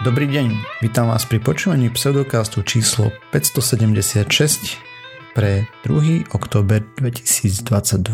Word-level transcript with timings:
Dobrý 0.00 0.32
deň, 0.32 0.80
vítam 0.80 1.12
vás 1.12 1.28
pri 1.28 1.44
počúvaní 1.44 1.92
pseudokastu 1.92 2.64
číslo 2.64 3.12
576 3.36 4.24
pre 5.36 5.68
2. 5.84 6.24
október 6.32 6.88
2022. 6.96 8.08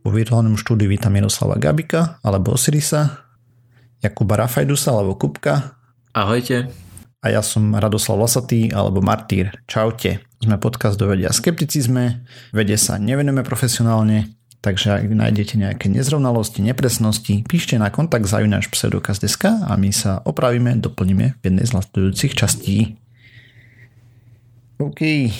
Vo 0.00 0.08
virtuálnom 0.08 0.56
štúdiu 0.56 0.88
vítam 0.88 1.12
Jaroslava 1.12 1.60
Gabika 1.60 2.16
alebo 2.24 2.56
Osirisa, 2.56 3.20
Jakuba 4.00 4.40
Rafajdusa 4.40 4.96
alebo 4.96 5.20
Kupka. 5.20 5.76
Ahojte. 6.16 6.72
A 7.20 7.36
ja 7.36 7.44
som 7.44 7.68
Radoslav 7.76 8.24
Lasatý 8.24 8.72
alebo 8.72 9.04
Martýr. 9.04 9.52
Čaute. 9.68 10.24
Sme 10.40 10.56
podcast 10.56 10.96
do 10.96 11.04
vedia 11.04 11.28
skepticizme, 11.28 12.24
vede 12.56 12.80
sa 12.80 12.96
nevenujeme 12.96 13.44
profesionálne, 13.44 14.37
Takže 14.58 14.90
ak 14.90 15.06
nájdete 15.06 15.54
nejaké 15.54 15.86
nezrovnalosti, 15.86 16.66
nepresnosti, 16.66 17.46
píšte 17.46 17.78
na 17.78 17.94
kontakt 17.94 18.26
zajunáš 18.26 18.66
pseudokaz.sk 18.74 19.46
a 19.46 19.72
my 19.78 19.94
sa 19.94 20.18
opravíme, 20.26 20.82
doplníme 20.82 21.38
v 21.38 21.42
jednej 21.46 21.62
z 21.62 21.78
nasledujúcich 21.78 22.34
častí. 22.34 22.98
OK, 24.82 25.30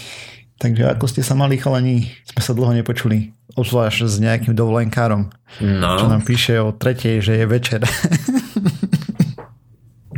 takže 0.62 0.86
ako 0.86 1.04
ste 1.10 1.26
sa 1.26 1.34
mali 1.34 1.58
chalani, 1.58 2.06
sme 2.30 2.42
sa 2.42 2.54
dlho 2.54 2.70
nepočuli, 2.78 3.34
obzvlášť 3.58 4.06
s 4.06 4.16
nejakým 4.22 4.54
dovolenkárom, 4.54 5.30
no. 5.62 5.90
čo 5.98 6.06
nám 6.06 6.22
píše 6.22 6.62
o 6.62 6.70
tretej, 6.70 7.18
že 7.18 7.42
je 7.42 7.46
večer. 7.46 7.82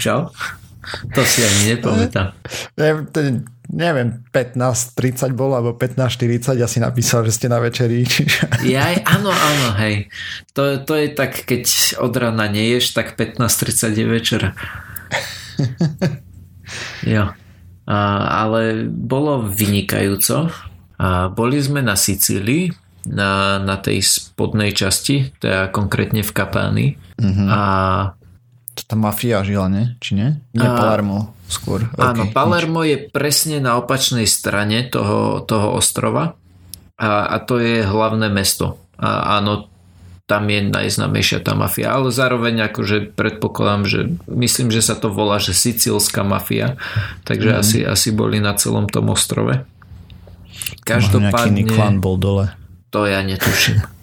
Čo? 0.01 0.33
To 1.15 1.21
si 1.25 1.45
ani 1.45 1.77
nepamätám. 1.77 2.33
neviem, 3.71 4.27
15.30 4.35 5.37
bolo, 5.37 5.55
alebo 5.55 5.79
15.40 5.79 6.59
ja 6.59 6.67
si 6.67 6.83
napísal, 6.83 7.23
že 7.29 7.37
ste 7.37 7.47
na 7.47 7.63
večeri. 7.63 8.03
Jaj, 8.67 9.07
áno, 9.07 9.31
áno, 9.31 9.67
hej. 9.79 10.11
To, 10.59 10.83
to 10.83 10.99
je 10.99 11.15
tak, 11.15 11.47
keď 11.47 11.95
od 12.03 12.13
rana 12.17 12.51
neješ, 12.51 12.97
tak 12.97 13.15
15.30 13.15 13.95
je 13.95 14.07
večer. 14.07 14.41
jo. 17.15 17.25
A, 17.91 17.99
ale 18.47 18.87
bolo 18.87 19.47
vynikajúco. 19.47 20.51
A 21.01 21.33
boli 21.33 21.57
sme 21.63 21.81
na 21.81 21.97
Sicílii, 21.97 22.71
na, 23.09 23.57
na 23.63 23.81
tej 23.81 24.05
spodnej 24.05 24.77
časti, 24.77 25.33
teda 25.41 25.73
konkrétne 25.73 26.21
v 26.21 26.33
Kapáni. 26.35 26.87
Mm-hmm. 27.17 27.49
A 27.49 27.61
tá 28.91 28.99
mafia 28.99 29.47
žila, 29.47 29.71
ne? 29.71 29.95
Či 30.03 30.19
nie? 30.19 30.29
Nie, 30.51 30.67
a... 30.67 30.75
Palermo 30.75 31.31
skôr. 31.47 31.87
Áno, 31.99 32.27
okay, 32.27 32.35
Palermo 32.35 32.83
nič. 32.83 32.89
je 32.91 32.97
presne 33.11 33.57
na 33.63 33.79
opačnej 33.79 34.27
strane 34.27 34.87
toho, 34.87 35.43
toho 35.47 35.79
ostrova 35.79 36.35
a, 36.99 37.27
a 37.27 37.37
to 37.43 37.63
je 37.63 37.87
hlavné 37.87 38.31
mesto. 38.31 38.79
A 38.99 39.39
áno, 39.39 39.71
tam 40.31 40.47
je 40.47 40.63
najznamejšia 40.63 41.43
tá 41.43 41.59
mafia, 41.59 41.91
ale 41.91 42.15
zároveň 42.15 42.71
akože 42.71 43.19
predpokladám, 43.19 43.83
že 43.87 44.01
myslím, 44.31 44.71
že 44.71 44.79
sa 44.79 44.95
to 44.95 45.11
volá, 45.11 45.43
že 45.43 45.51
sicílska 45.51 46.23
mafia, 46.23 46.79
takže 47.27 47.51
mm. 47.51 47.59
asi, 47.59 47.79
asi 47.83 48.15
boli 48.15 48.39
na 48.39 48.55
celom 48.55 48.87
tom 48.87 49.11
ostrove. 49.11 49.67
Každopádne... 50.87 51.67
Možno 51.67 51.75
klan 51.75 51.99
bol 51.99 52.15
dole. 52.15 52.55
To 52.95 53.11
ja 53.11 53.27
netuším. 53.27 53.83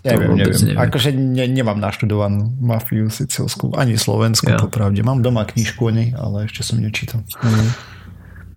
Neviem, 0.00 0.32
neviem. 0.36 0.60
neviem. 0.64 0.80
Akože 0.80 1.12
ne, 1.12 1.44
nemám 1.44 1.76
naštudovanú 1.76 2.56
mafiu 2.56 3.12
sicilskú, 3.12 3.76
ani 3.76 4.00
slovenskú, 4.00 4.48
ja. 4.48 4.60
popravde. 4.60 5.04
Mám 5.04 5.20
doma 5.20 5.44
knižku 5.44 5.80
o 5.88 5.92
nej, 5.92 6.16
ale 6.16 6.48
ešte 6.48 6.64
som 6.64 6.80
nečítal. 6.80 7.20
Mm. 7.44 7.70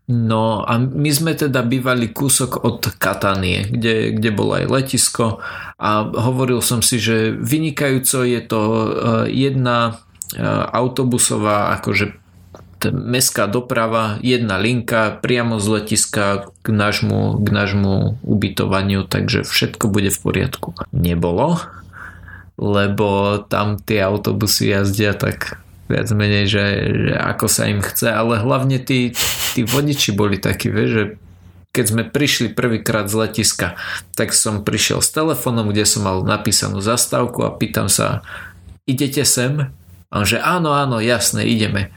No 0.03 0.67
a 0.67 0.75
my 0.79 1.11
sme 1.15 1.31
teda 1.31 1.63
bývali 1.63 2.11
kúsok 2.11 2.67
od 2.67 2.83
Katanie, 2.99 3.63
kde, 3.71 4.19
kde 4.19 4.29
bolo 4.35 4.59
aj 4.59 4.67
letisko 4.67 5.39
a 5.79 5.89
hovoril 6.11 6.59
som 6.59 6.83
si, 6.83 6.99
že 6.99 7.31
vynikajúco 7.31 8.27
je 8.27 8.41
to 8.43 8.61
e, 8.63 8.87
jedna 9.31 10.03
e, 10.35 10.43
autobusová 10.75 11.71
akože 11.79 12.22
mestská 12.91 13.47
doprava, 13.47 14.19
jedna 14.19 14.59
linka 14.59 15.15
priamo 15.21 15.61
z 15.61 15.67
letiska 15.79 16.51
k 16.59 16.67
nášmu, 16.73 17.39
k 17.39 17.47
nášmu 17.47 17.93
ubytovaniu, 18.25 19.07
takže 19.07 19.47
všetko 19.47 19.87
bude 19.87 20.11
v 20.11 20.19
poriadku. 20.19 20.75
Nebolo, 20.91 21.61
lebo 22.57 23.39
tam 23.47 23.79
tie 23.79 24.03
autobusy 24.03 24.73
jazdia 24.73 25.15
tak 25.15 25.61
viac 25.87 26.09
menej, 26.11 26.49
že, 26.49 26.65
že 26.91 27.13
ako 27.15 27.45
sa 27.47 27.69
im 27.69 27.79
chce, 27.79 28.09
ale 28.09 28.41
hlavne 28.41 28.81
tí, 28.81 29.13
tí 29.53 29.61
vodiči 29.63 30.11
boli 30.11 30.41
takí, 30.41 30.67
vieš, 30.73 30.91
že 30.91 31.03
keď 31.73 31.85
sme 31.89 32.03
prišli 32.05 32.53
prvýkrát 32.53 33.09
z 33.09 33.17
letiska, 33.17 33.67
tak 34.13 34.29
som 34.33 34.61
prišiel 34.61 35.01
s 35.01 35.09
telefónom, 35.09 35.73
kde 35.73 35.89
som 35.89 36.05
mal 36.05 36.21
napísanú 36.21 36.81
zastávku 36.85 37.41
a 37.45 37.53
pýtam 37.53 37.89
sa, 37.89 38.21
idete 38.85 39.25
sem? 39.25 39.73
A 40.13 40.21
on 40.21 40.29
že 40.29 40.37
áno, 40.37 40.73
áno, 40.77 41.01
jasné, 41.01 41.49
ideme 41.49 41.89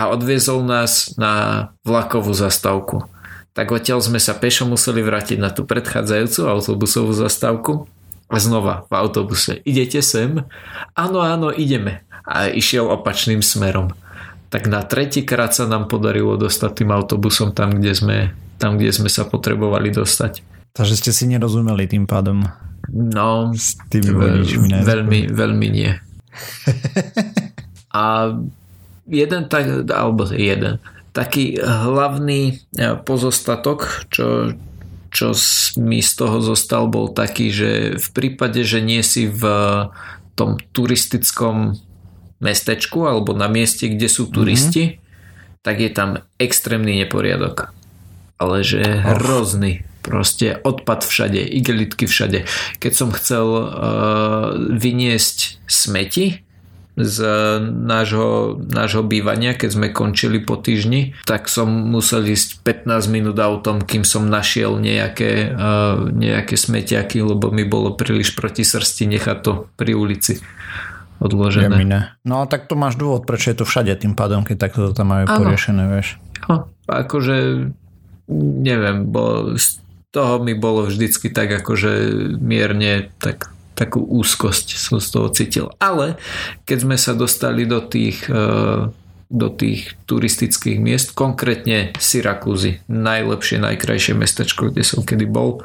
a 0.00 0.08
odviezol 0.08 0.64
nás 0.64 1.12
na 1.20 1.68
vlakovú 1.84 2.32
zastávku. 2.32 3.04
Tak 3.52 3.68
odtiaľ 3.68 4.00
sme 4.00 4.16
sa 4.16 4.32
pešo 4.32 4.64
museli 4.64 5.04
vrátiť 5.04 5.36
na 5.36 5.52
tú 5.52 5.68
predchádzajúcu 5.68 6.48
autobusovú 6.48 7.12
zastávku 7.12 7.84
a 8.32 8.40
znova 8.40 8.88
v 8.88 8.92
autobuse. 8.96 9.60
Idete 9.68 10.00
sem? 10.00 10.40
Áno, 10.96 11.20
áno, 11.20 11.52
ideme. 11.52 12.00
A 12.24 12.48
išiel 12.48 12.88
opačným 12.88 13.44
smerom. 13.44 13.92
Tak 14.48 14.72
na 14.72 14.80
tretí 14.80 15.20
krát 15.20 15.52
sa 15.52 15.68
nám 15.68 15.92
podarilo 15.92 16.40
dostať 16.40 16.80
tým 16.80 16.90
autobusom 16.96 17.52
tam, 17.52 17.76
kde 17.76 17.92
sme, 17.92 18.16
tam, 18.56 18.80
kde 18.80 18.96
sme 18.96 19.12
sa 19.12 19.28
potrebovali 19.28 19.92
dostať. 19.92 20.40
Takže 20.72 20.96
ste 20.96 21.12
si 21.12 21.28
nerozumeli 21.28 21.84
tým 21.84 22.08
pádom. 22.08 22.48
No, 22.88 23.52
s 23.52 23.76
tými 23.92 24.16
vodičmi. 24.16 24.80
Veľmi, 24.80 25.28
veľmi 25.28 25.66
nie. 25.68 25.92
A 27.90 28.32
jeden 29.06 29.48
tak, 29.48 29.88
alebo 29.88 30.28
jeden, 30.28 30.82
taký 31.10 31.58
hlavný 31.60 32.62
e, 32.76 32.96
pozostatok, 33.02 34.06
čo, 34.10 34.54
čo 35.10 35.26
mi 35.78 36.00
z 36.00 36.12
toho 36.14 36.38
zostal, 36.38 36.86
bol 36.86 37.10
taký, 37.10 37.50
že 37.50 37.70
v 37.98 38.08
prípade, 38.14 38.62
že 38.62 38.78
nie 38.78 39.02
si 39.02 39.26
v 39.26 39.42
tom 40.38 40.56
turistickom 40.72 41.76
mestečku 42.40 43.04
alebo 43.04 43.36
na 43.36 43.50
mieste, 43.50 43.92
kde 43.92 44.08
sú 44.08 44.32
turisti, 44.32 44.96
mm-hmm. 44.96 45.60
tak 45.60 45.76
je 45.84 45.90
tam 45.92 46.10
extrémny 46.40 46.96
neporiadok. 47.04 47.74
Ale 48.40 48.64
že 48.64 48.80
oh. 48.80 49.20
hrozný. 49.20 49.84
Proste 50.00 50.56
odpad 50.56 51.04
všade, 51.04 51.44
igelitky 51.44 52.08
všade. 52.08 52.48
Keď 52.80 52.92
som 52.96 53.12
chcel 53.12 53.44
uh, 53.52 53.68
vyniesť 54.56 55.60
smeti, 55.68 56.40
z 57.04 57.18
nášho, 57.62 58.60
nášho 58.60 59.02
bývania, 59.04 59.56
keď 59.56 59.70
sme 59.70 59.88
končili 59.90 60.40
po 60.40 60.58
týždni, 60.60 61.16
tak 61.24 61.48
som 61.48 61.68
musel 61.68 62.26
ísť 62.26 62.62
15 62.62 63.12
minút 63.12 63.36
autom, 63.38 63.82
kým 63.82 64.04
som 64.06 64.28
našiel 64.28 64.76
nejaké, 64.80 65.52
uh, 65.52 66.08
nejaké 66.10 66.54
smetiaky, 66.54 67.24
lebo 67.24 67.48
mi 67.50 67.64
bolo 67.64 67.96
príliš 67.96 68.36
proti 68.36 68.62
srsti 68.66 69.10
nechať 69.16 69.38
to 69.40 69.52
pri 69.76 69.92
ulici 69.96 70.40
odložené. 71.20 72.16
No 72.24 72.40
a 72.40 72.44
tak 72.48 72.66
to 72.66 72.74
máš 72.74 72.96
dôvod, 72.96 73.28
prečo 73.28 73.52
je 73.52 73.60
to 73.60 73.68
všade 73.68 73.92
tým 74.00 74.16
pádom, 74.16 74.42
keď 74.42 74.56
takto 74.68 74.90
to 74.90 74.92
tam 74.96 75.12
majú 75.12 75.28
ano. 75.28 75.38
poriešené, 75.44 75.84
vieš. 75.86 76.16
No, 76.48 76.72
akože 76.88 77.68
neviem, 78.64 79.04
bo 79.12 79.54
z 79.60 79.84
toho 80.10 80.42
mi 80.42 80.56
bolo 80.56 80.88
vždycky 80.88 81.30
tak 81.30 81.62
akože 81.62 81.92
mierne 82.40 83.12
tak 83.22 83.52
takú 83.80 84.04
úzkosť 84.04 84.76
som 84.76 85.00
z 85.00 85.08
toho 85.08 85.28
cítil. 85.32 85.66
Ale 85.80 86.20
keď 86.68 86.78
sme 86.84 86.96
sa 87.00 87.16
dostali 87.16 87.64
do 87.64 87.80
tých, 87.80 88.28
e, 88.28 88.44
do 89.32 89.48
tých 89.48 89.96
turistických 90.04 90.76
miest, 90.76 91.16
konkrétne 91.16 91.96
Syrakúzy, 91.96 92.84
najlepšie, 92.92 93.56
najkrajšie 93.56 94.12
mestečko, 94.12 94.68
kde 94.68 94.84
som 94.84 95.00
kedy 95.00 95.24
bol, 95.24 95.64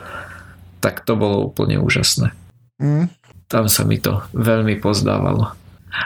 tak 0.79 1.03
to 1.03 1.19
bolo 1.19 1.51
úplne 1.51 1.75
úžasné. 1.75 2.31
Mm. 2.79 3.11
Tam 3.51 3.67
sa 3.67 3.83
mi 3.83 3.99
to 3.99 4.23
veľmi 4.31 4.79
pozdávalo. 4.79 5.51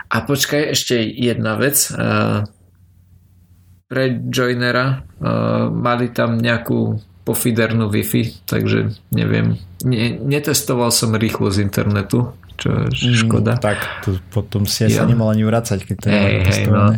A 0.09 0.17
počkaj, 0.25 0.73
ešte 0.73 0.97
jedna 0.97 1.61
vec. 1.61 1.93
E, 1.93 1.93
pre 3.89 4.03
joinera 4.33 4.85
e, 4.89 5.27
mali 5.69 6.09
tam 6.09 6.41
nejakú 6.41 7.08
pofidernú 7.29 7.93
Wi-Fi, 7.93 8.49
takže 8.49 8.97
neviem. 9.13 9.61
Ne, 9.85 10.17
netestoval 10.17 10.89
som 10.89 11.13
rýchlo 11.13 11.53
z 11.53 11.61
internetu, 11.61 12.33
čo 12.57 12.89
je 12.89 13.13
mm, 13.13 13.17
škoda. 13.21 13.53
Mm, 13.55 13.61
tak, 13.61 13.77
to 14.01 14.17
potom 14.33 14.65
si 14.65 14.89
ja. 14.89 15.01
sa 15.01 15.03
nemal 15.05 15.29
ani 15.29 15.45
vracať, 15.45 15.79
keď 15.85 15.95
to 16.01 16.07
hey, 16.09 16.41
hey, 16.41 16.65
no. 16.65 16.97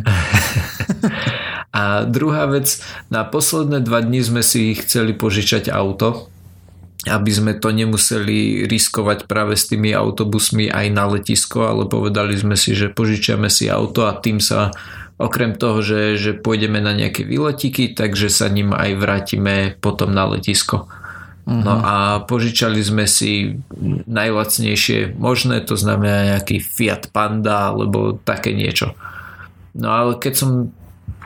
A 1.72 2.04
druhá 2.04 2.48
vec, 2.48 2.80
na 3.08 3.24
posledné 3.24 3.80
dva 3.84 4.04
dní 4.04 4.20
sme 4.20 4.44
si 4.44 4.76
chceli 4.76 5.16
požičať 5.16 5.72
auto, 5.72 6.28
aby 7.08 7.32
sme 7.32 7.52
to 7.56 7.72
nemuseli 7.72 8.68
riskovať 8.68 9.24
práve 9.24 9.56
s 9.56 9.72
tými 9.72 9.90
autobusmi 9.90 10.68
aj 10.68 10.86
na 10.92 11.08
letisko, 11.08 11.66
ale 11.66 11.88
povedali 11.88 12.36
sme 12.36 12.54
si, 12.60 12.76
že 12.76 12.92
požičiame 12.92 13.48
si 13.48 13.72
auto 13.72 14.04
a 14.04 14.16
tým 14.16 14.38
sa 14.38 14.70
okrem 15.22 15.54
toho, 15.54 15.78
že, 15.80 16.18
že 16.18 16.34
pôjdeme 16.34 16.82
na 16.82 16.90
nejaké 16.92 17.22
výletiky, 17.22 17.94
takže 17.94 18.26
sa 18.26 18.50
ním 18.50 18.74
aj 18.74 18.90
vrátime 18.98 19.78
potom 19.78 20.10
na 20.10 20.26
letisko. 20.26 20.90
Uh-huh. 21.42 21.62
No 21.62 21.74
a 21.82 21.94
požičali 22.22 22.78
sme 22.82 23.06
si 23.06 23.58
najlacnejšie 24.06 25.18
možné, 25.18 25.62
to 25.62 25.74
znamená 25.74 26.36
nejaký 26.36 26.62
Fiat 26.62 27.10
Panda 27.10 27.74
alebo 27.74 28.18
také 28.18 28.54
niečo. 28.54 28.94
No 29.74 29.90
ale 29.90 30.20
keď 30.20 30.34
som 30.36 30.50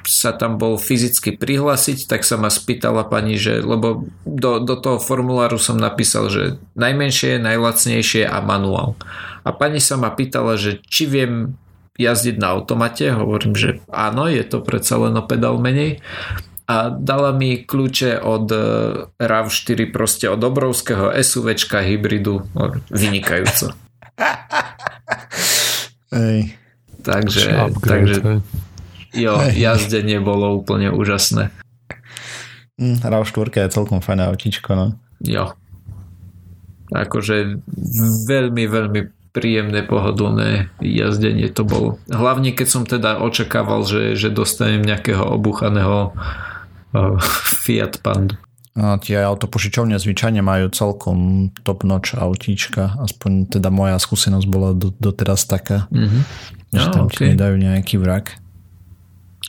sa 0.06 0.30
tam 0.30 0.56
bol 0.56 0.78
fyzicky 0.78 1.34
prihlásiť, 1.34 2.06
tak 2.06 2.22
sa 2.22 2.38
ma 2.38 2.46
spýtala 2.46 3.10
pani, 3.10 3.34
že 3.36 3.58
lebo 3.58 4.06
do, 4.22 4.62
do 4.62 4.78
toho 4.78 5.02
formuláru 5.02 5.58
som 5.58 5.74
napísal, 5.76 6.30
že 6.30 6.62
najmenšie, 6.78 7.42
najlacnejšie 7.42 8.22
a 8.22 8.38
manuál. 8.38 8.94
A 9.42 9.50
pani 9.50 9.82
sa 9.82 9.98
ma 9.98 10.14
pýtala, 10.14 10.54
že 10.54 10.78
či 10.86 11.10
viem 11.10 11.58
jazdiť 11.96 12.36
na 12.36 12.56
automate, 12.56 13.12
hovorím, 13.12 13.56
že 13.56 13.80
áno, 13.90 14.28
je 14.28 14.44
to 14.44 14.60
predsa 14.60 15.00
len 15.00 15.16
o 15.16 15.24
pedál 15.24 15.56
menej 15.60 16.00
a 16.66 16.90
dala 16.90 17.30
mi 17.30 17.62
kľúče 17.62 18.18
od 18.18 18.46
e, 18.50 18.58
RAV4 19.22 19.78
proste 19.94 20.26
od 20.26 20.42
obrovského 20.42 21.14
SUVčka 21.14 21.78
hybridu 21.86 22.42
vynikajúco. 22.90 23.70
Ej. 26.10 26.58
Takže, 27.06 27.70
takže 27.86 28.42
jo, 29.14 29.38
jazdenie 29.54 30.18
bolo 30.18 30.58
úplne 30.58 30.90
úžasné. 30.90 31.54
Mm, 32.82 32.98
RAV4 32.98 33.70
je 33.70 33.70
celkom 33.70 34.02
fajné 34.02 34.26
autíčko, 34.26 34.74
no. 34.74 34.86
Jo. 35.22 35.54
Akože 36.90 37.62
veľmi, 38.26 38.64
veľmi 38.66 39.00
príjemné, 39.36 39.84
pohodlné 39.84 40.72
jazdenie 40.80 41.52
to 41.52 41.68
bolo. 41.68 42.00
Hlavne 42.08 42.56
keď 42.56 42.66
som 42.72 42.82
teda 42.88 43.20
očakával, 43.20 43.84
že, 43.84 44.16
že 44.16 44.32
dostanem 44.32 44.80
nejakého 44.80 45.20
obuchaného 45.36 46.16
Fiat 47.68 48.00
Pandu. 48.00 48.40
A 48.76 49.00
tie 49.00 49.16
autopožičovne 49.20 49.96
zvyčajne 49.96 50.44
majú 50.44 50.68
celkom 50.68 51.48
top 51.64 51.84
notch 51.84 52.12
autíčka, 52.12 52.96
aspoň 53.00 53.48
teda 53.60 53.72
moja 53.72 53.96
skúsenosť 53.96 54.46
bola 54.48 54.76
do, 54.76 54.92
doteraz 54.92 55.48
taká, 55.48 55.88
mm-hmm. 55.88 56.22
že 56.76 56.86
no, 56.88 56.92
tam 56.92 57.04
okay. 57.08 57.16
ti 57.16 57.22
nedajú 57.32 57.56
nejaký 57.56 57.96
vrak. 57.96 58.36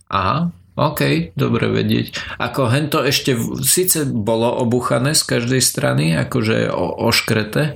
Aha, 0.07 0.55
OK, 0.79 1.33
dobre 1.35 1.67
vedieť. 1.67 2.15
Ako 2.39 2.71
hento 2.71 3.03
ešte 3.03 3.35
síce 3.67 4.07
bolo 4.07 4.47
obuchané 4.63 5.11
z 5.11 5.27
každej 5.27 5.59
strany, 5.59 6.15
akože 6.15 6.71
o, 6.71 7.11
oškrete, 7.11 7.75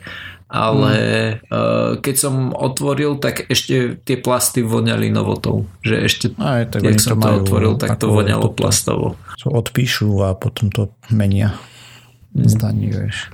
ale 0.51 0.93
mm. 1.47 2.03
keď 2.03 2.15
som 2.19 2.51
otvoril, 2.51 3.15
tak 3.23 3.47
ešte 3.47 3.95
tie 4.03 4.19
plasty 4.19 4.59
voňali 4.67 5.07
novotou. 5.07 5.63
Že 5.79 5.95
ešte, 6.03 6.25
Aj, 6.35 6.67
tak 6.67 6.83
keď 6.83 6.99
som 6.99 7.17
to, 7.17 7.23
to 7.23 7.31
otvoril, 7.39 7.73
tak 7.79 7.95
to 7.95 8.11
voňalo 8.11 8.51
plastovo. 8.51 9.15
To 9.47 9.55
odpíšu 9.55 10.11
a 10.27 10.35
potom 10.35 10.67
to 10.67 10.91
menia. 11.07 11.55
Mm. 12.35 12.51
Zdaní, 12.51 12.87
vieš. 12.91 13.31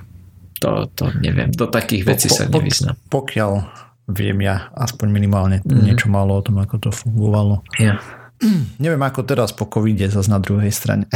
To, 0.62 0.86
to 0.94 1.10
neviem, 1.18 1.50
do 1.50 1.66
takých 1.66 2.02
vecí 2.06 2.26
po, 2.30 2.34
po, 2.34 2.38
sa 2.38 2.44
nevyznám. 2.46 2.96
Pokiaľ 3.10 3.52
viem 4.14 4.38
ja 4.40 4.70
aspoň 4.78 5.06
minimálne 5.10 5.56
mm. 5.66 5.84
niečo 5.84 6.06
malo 6.06 6.38
o 6.38 6.42
tom, 6.42 6.62
ako 6.62 6.88
to 6.88 6.90
fungovalo. 6.94 7.66
Ja. 7.82 7.98
Neviem 8.82 9.02
ako 9.02 9.26
teraz 9.26 9.50
po 9.50 9.66
covide 9.66 10.06
zase 10.06 10.30
na 10.30 10.38
druhej 10.38 10.70
strane. 10.70 11.10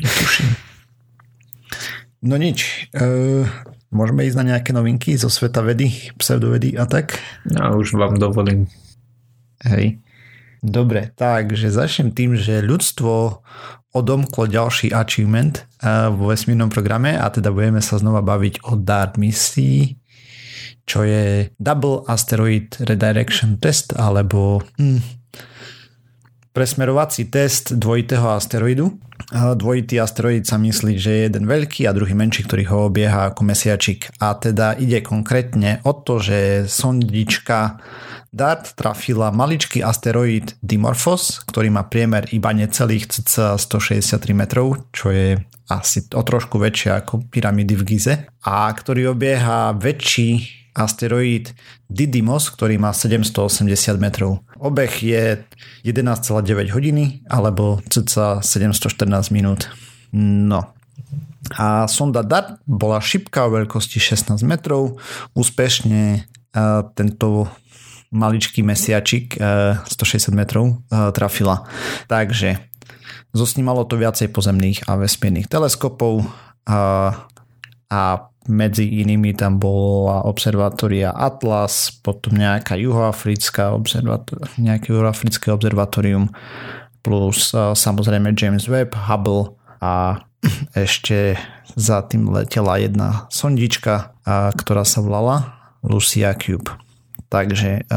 Netuším. 0.00 0.50
No 2.24 2.40
nič. 2.40 2.88
Uh, 2.96 3.44
Môžeme 3.94 4.26
ísť 4.26 4.38
na 4.42 4.48
nejaké 4.54 4.74
novinky 4.74 5.14
zo 5.14 5.30
sveta 5.30 5.62
vedy, 5.62 6.10
pseudovedy 6.18 6.74
a 6.74 6.82
tak? 6.90 7.14
Ja 7.46 7.70
už 7.70 7.94
vám 7.94 8.18
dovolím. 8.18 8.66
Hej. 9.62 10.02
Dobre, 10.64 11.14
takže 11.14 11.70
začnem 11.70 12.10
tým, 12.10 12.34
že 12.34 12.64
ľudstvo 12.64 13.44
odomklo 13.94 14.50
ďalší 14.50 14.90
achievement 14.90 15.62
eh, 15.62 16.10
vo 16.10 16.34
vesmírnom 16.34 16.68
programe 16.74 17.14
a 17.14 17.30
teda 17.30 17.54
budeme 17.54 17.78
sa 17.78 18.02
znova 18.02 18.24
baviť 18.24 18.66
o 18.66 18.74
DART 18.74 19.14
misii, 19.14 19.94
čo 20.82 21.06
je 21.06 21.54
Double 21.62 22.02
Asteroid 22.10 22.82
Redirection 22.82 23.62
Test 23.62 23.94
alebo 23.94 24.64
hm, 24.74 25.23
presmerovací 26.54 27.26
test 27.34 27.74
dvojitého 27.74 28.30
asteroidu. 28.30 28.94
Dvojitý 29.34 29.98
asteroid 29.98 30.46
sa 30.46 30.54
myslí, 30.54 30.94
že 31.02 31.10
je 31.10 31.20
jeden 31.26 31.50
veľký 31.50 31.90
a 31.90 31.92
druhý 31.92 32.14
menší, 32.14 32.46
ktorý 32.46 32.64
ho 32.70 32.78
obieha 32.86 33.34
ako 33.34 33.42
mesiačik. 33.42 34.06
A 34.22 34.38
teda 34.38 34.78
ide 34.78 35.02
konkrétne 35.02 35.82
o 35.82 35.92
to, 35.98 36.22
že 36.22 36.70
sondička 36.70 37.82
DART 38.30 38.78
trafila 38.78 39.34
maličký 39.34 39.82
asteroid 39.82 40.54
Dimorphos, 40.62 41.42
ktorý 41.46 41.74
má 41.74 41.86
priemer 41.90 42.30
iba 42.30 42.54
necelých 42.54 43.10
cca 43.10 43.58
163 43.58 44.14
metrov, 44.34 44.90
čo 44.94 45.10
je 45.10 45.38
asi 45.70 46.06
o 46.14 46.22
trošku 46.22 46.58
väčšie 46.62 46.90
ako 47.02 47.30
pyramidy 47.34 47.74
v 47.74 47.82
Gize 47.82 48.14
a 48.46 48.70
ktorý 48.70 49.10
obieha 49.14 49.74
väčší 49.74 50.62
asteroid 50.74 51.54
Didymos, 51.86 52.50
ktorý 52.50 52.82
má 52.82 52.90
780 52.90 53.70
metrov. 54.02 54.42
Obeh 54.64 54.88
je 55.04 55.44
11,9 55.84 56.72
hodiny 56.72 57.20
alebo 57.28 57.84
cca 57.84 58.40
714 58.40 59.28
minút. 59.28 59.68
No. 60.16 60.72
A 61.60 61.84
sonda 61.84 62.24
DART 62.24 62.64
bola 62.64 62.96
šipka 63.04 63.44
o 63.44 63.52
veľkosti 63.52 64.00
16 64.00 64.40
metrov. 64.48 64.96
Úspešne 65.36 66.24
tento 66.96 67.52
maličký 68.08 68.64
mesiačik 68.64 69.36
160 69.36 70.32
metrov 70.32 70.80
trafila. 70.88 71.68
Takže 72.08 72.56
zosnímalo 73.36 73.84
to 73.84 74.00
viacej 74.00 74.32
pozemných 74.32 74.88
a 74.88 74.96
vesmírnych 74.96 75.50
teleskopov 75.50 76.24
a, 76.64 77.12
a 77.92 78.00
medzi 78.48 79.00
inými 79.00 79.32
tam 79.32 79.56
bola 79.56 80.24
observatória 80.28 81.12
Atlas, 81.12 81.88
potom 82.04 82.36
nejaká 82.36 82.76
juhoafrická 82.76 83.72
observatória, 83.72 84.48
nejaké 84.60 84.92
juhoafrické 84.92 85.48
observatórium 85.48 86.28
plus 87.04 87.52
samozrejme 87.52 88.32
James 88.36 88.64
Webb, 88.68 88.96
Hubble 88.96 89.56
a 89.80 90.24
ešte 90.76 91.36
za 91.76 92.04
tým 92.04 92.28
letela 92.28 92.76
jedna 92.76 93.26
sondička, 93.32 94.16
ktorá 94.56 94.84
sa 94.84 95.00
volala 95.00 95.56
Lucia 95.84 96.32
Cube. 96.36 96.68
Takže 97.32 97.88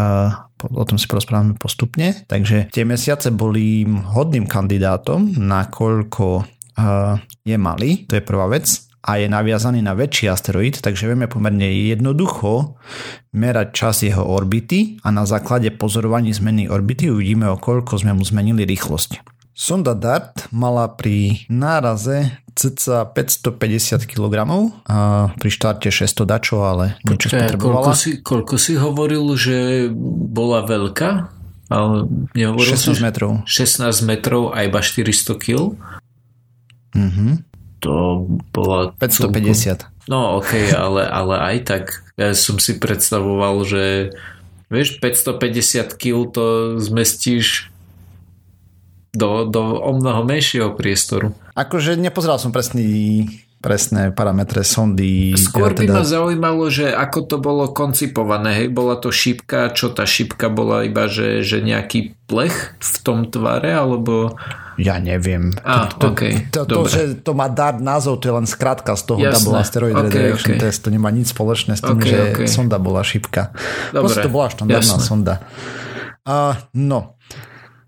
o 0.63 0.83
tom 0.88 0.97
si 0.97 1.05
porozprávame 1.05 1.53
postupne. 1.59 2.25
Takže 2.25 2.73
tie 2.73 2.88
mesiace 2.88 3.29
boli 3.29 3.85
hodným 3.85 4.50
kandidátom, 4.50 5.38
nakoľko 5.38 6.47
je 7.45 7.57
malý, 7.59 8.07
to 8.09 8.17
je 8.17 8.23
prvá 8.25 8.50
vec 8.50 8.87
a 9.03 9.11
je 9.21 9.27
naviazaný 9.29 9.79
na 9.85 9.94
väčší 9.94 10.27
asteroid, 10.27 10.81
takže 10.81 11.07
vieme 11.07 11.29
pomerne 11.29 11.69
jednoducho 11.69 12.75
merať 13.31 13.67
čas 13.71 14.01
jeho 14.03 14.25
orbity 14.25 15.00
a 15.05 15.13
na 15.13 15.24
základe 15.24 15.69
pozorovaní 15.75 16.33
zmeny 16.33 16.67
orbity 16.67 17.13
uvidíme, 17.13 17.48
o 17.48 17.57
koľko 17.57 18.01
sme 18.01 18.17
mu 18.17 18.24
zmenili 18.25 18.65
rýchlosť. 18.65 19.24
Sonda 19.57 19.98
DART 19.98 20.53
mala 20.53 20.86
pri 20.86 21.50
náraze 21.50 22.29
cca 22.53 23.10
550 23.10 24.05
kg 24.05 24.33
a 24.86 24.98
pri 25.33 25.50
štarte 25.50 25.89
600 25.89 26.29
dačo, 26.29 26.62
ale 26.62 26.98
niečo 27.05 27.33
Počkaj, 27.33 27.57
koľko 27.57 27.91
si, 27.93 28.10
koľko 28.22 28.55
si 28.57 28.74
hovoril, 28.77 29.25
že 29.33 29.89
bola 30.29 30.62
veľká? 30.62 31.10
Ale 31.67 32.07
16 32.38 32.95
si, 32.95 33.01
metrov. 33.01 33.43
16 33.50 33.89
metrov 34.05 34.53
a 34.53 34.62
iba 34.65 34.79
400 34.81 35.41
kg? 35.41 35.74
Mhm 36.93 37.48
to 37.79 38.25
bola... 38.53 38.93
550. 38.98 40.07
No 40.07 40.39
ok, 40.39 40.74
ale, 40.74 41.03
ale 41.03 41.36
aj 41.53 41.57
tak 41.67 41.84
ja 42.17 42.34
som 42.34 42.57
si 42.57 42.79
predstavoval, 42.79 43.62
že 43.67 44.15
vieš, 44.72 44.98
550 45.03 46.00
kg 46.00 46.17
to 46.31 46.46
zmestíš 46.79 47.69
do, 49.17 49.46
do 49.50 49.81
o 49.81 49.91
mnoho 49.98 50.22
menšieho 50.24 50.74
priestoru. 50.77 51.34
Akože 51.57 51.98
nepozeral 51.98 52.38
som 52.38 52.53
presný 52.53 53.25
presné 53.67 54.15
parametre 54.15 54.63
sondy. 54.63 55.36
Skôr 55.36 55.75
by 55.75 55.83
teda... 55.83 56.00
ma 56.00 56.03
zaujímalo, 56.07 56.71
že 56.71 56.88
ako 56.88 57.19
to 57.27 57.38
bolo 57.43 57.67
koncipované. 57.75 58.63
Hej, 58.63 58.67
bola 58.71 58.95
to 58.95 59.12
šípka, 59.12 59.75
čo 59.75 59.91
tá 59.91 60.07
šípka 60.07 60.47
bola 60.47 60.88
iba, 60.88 61.12
že, 61.12 61.43
že 61.43 61.59
nejaký 61.59 62.15
plech 62.31 62.79
v 62.79 62.95
tom 63.03 63.27
tvare, 63.27 63.75
alebo... 63.75 64.39
Ja 64.79 65.03
neviem. 65.03 65.51
A, 65.67 65.91
to, 65.91 66.00
to, 66.00 66.07
okay, 66.15 66.33
to, 66.47 66.63
to, 66.63 66.88
že 66.88 67.19
to 67.25 67.36
má 67.36 67.51
dať 67.51 67.83
názov, 67.83 68.24
to 68.24 68.31
je 68.31 68.36
len 68.39 68.47
skratka 68.47 68.95
z 68.95 69.03
toho 69.09 69.19
Jasné. 69.19 69.36
Double 69.36 69.57
Asteroid 69.59 69.95
okay, 69.97 70.05
Redirection 70.07 70.53
okay. 70.55 70.63
Test. 70.63 70.79
To 70.86 70.89
nemá 70.93 71.09
nič 71.12 71.33
spoločné 71.36 71.75
s 71.75 71.81
tým, 71.83 71.97
okay, 72.00 72.07
že 72.07 72.19
okay. 72.31 72.47
sonda 72.47 72.77
bola 72.79 73.03
šípka. 73.03 73.51
Dobre. 73.91 74.07
Proste 74.07 74.24
to 74.24 74.31
bola 74.31 74.47
štandardná 74.47 74.95
Jasné. 74.95 75.03
sonda. 75.03 75.36
Uh, 76.24 76.55
no. 76.77 77.17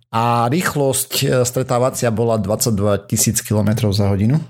A 0.10 0.50
rýchlosť 0.50 1.12
e, 1.22 1.26
stretávacia 1.46 2.10
bola 2.10 2.42
22 2.42 3.06
tisíc 3.06 3.46
km 3.46 3.94
za 3.94 4.10
hodinu. 4.10 4.42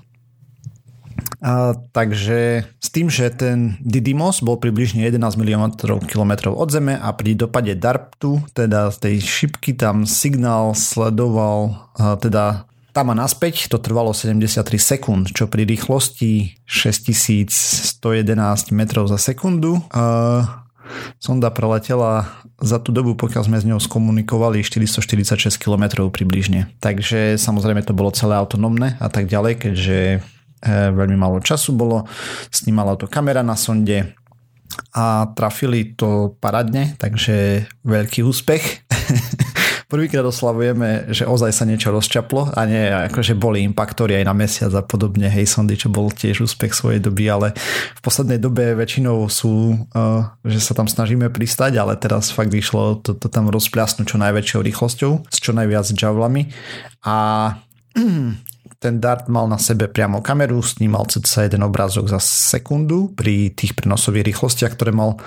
A, 1.40 1.72
takže 1.96 2.68
s 2.76 2.88
tým, 2.92 3.08
že 3.08 3.32
ten 3.32 3.80
Didymos 3.80 4.44
bol 4.44 4.60
približne 4.60 5.00
11 5.08 5.40
miliónov 5.40 5.80
kilometrov 6.04 6.52
od 6.52 6.68
Zeme 6.68 7.00
a 7.00 7.08
pri 7.16 7.32
dopade 7.32 7.72
DARPtu, 7.72 8.44
teda 8.52 8.92
z 8.92 8.96
tej 9.00 9.14
šipky, 9.24 9.72
tam 9.72 10.04
signál 10.04 10.76
sledoval, 10.76 11.88
a, 11.96 12.20
teda 12.20 12.68
tam 12.90 13.08
a 13.08 13.14
naspäť 13.14 13.70
to 13.70 13.78
trvalo 13.78 14.10
73 14.10 14.66
sekúnd, 14.76 15.30
čo 15.30 15.46
pri 15.46 15.62
rýchlosti 15.62 16.58
6111 16.66 18.26
metrov 18.74 19.06
za 19.08 19.16
sekundu 19.16 19.80
a, 19.94 20.66
sonda 21.22 21.48
preletela 21.54 22.26
za 22.60 22.76
tú 22.76 22.92
dobu, 22.92 23.16
pokiaľ 23.16 23.42
sme 23.46 23.58
s 23.62 23.64
ňou 23.64 23.80
skomunikovali 23.80 24.60
446 24.60 25.56
km 25.56 26.04
približne. 26.12 26.68
Takže 26.82 27.40
samozrejme 27.40 27.80
to 27.86 27.96
bolo 27.96 28.12
celé 28.12 28.36
autonómne 28.36 29.00
a 29.00 29.08
tak 29.08 29.30
ďalej, 29.30 29.64
keďže 29.64 29.98
veľmi 30.68 31.16
málo 31.16 31.40
času 31.40 31.72
bolo. 31.72 32.04
Snímala 32.52 32.96
to 32.96 33.08
kamera 33.08 33.40
na 33.40 33.56
sonde 33.56 34.16
a 34.94 35.28
trafili 35.34 35.96
to 35.96 36.36
paradne, 36.38 36.94
takže 36.96 37.66
veľký 37.84 38.22
úspech. 38.22 38.64
prvýkrát 39.90 40.22
oslavujeme, 40.22 41.10
že 41.10 41.26
ozaj 41.26 41.50
sa 41.50 41.66
niečo 41.66 41.90
rozčaplo 41.90 42.54
a 42.54 42.60
nie 42.62 42.86
akože 43.10 43.34
boli 43.34 43.66
impaktory 43.66 44.22
aj 44.22 44.24
na 44.30 44.34
mesiac 44.38 44.72
a 44.78 44.86
podobne, 44.86 45.26
hej 45.26 45.50
sondy, 45.50 45.74
čo 45.74 45.90
bol 45.90 46.14
tiež 46.14 46.46
úspech 46.46 46.70
svojej 46.70 47.02
doby, 47.02 47.26
ale 47.26 47.50
v 47.98 48.00
poslednej 48.00 48.38
dobe 48.38 48.78
väčšinou 48.78 49.26
sú, 49.26 49.74
uh, 49.90 50.30
že 50.46 50.62
sa 50.62 50.78
tam 50.78 50.86
snažíme 50.86 51.26
pristať, 51.34 51.82
ale 51.82 51.98
teraz 51.98 52.30
fakt 52.30 52.54
vyšlo 52.54 53.02
to, 53.02 53.18
to 53.18 53.26
tam 53.26 53.50
rozpľasnúť 53.50 54.06
čo 54.06 54.16
najväčšou 54.22 54.60
rýchlosťou, 54.62 55.12
s 55.26 55.36
čo 55.42 55.50
najviac 55.50 55.90
javlami 55.90 56.54
a 57.02 57.16
ten 58.80 58.96
Dart 58.96 59.28
mal 59.28 59.44
na 59.44 59.60
sebe 59.60 59.92
priamo 59.92 60.24
kameru, 60.24 60.64
snímal 60.64 61.04
cca 61.04 61.44
jeden 61.44 61.60
obrázok 61.68 62.08
za 62.08 62.20
sekundu 62.20 63.12
pri 63.12 63.52
tých 63.52 63.76
prenosových 63.76 64.32
rýchlostiach, 64.32 64.72
ktoré 64.72 64.90
mal 64.96 65.20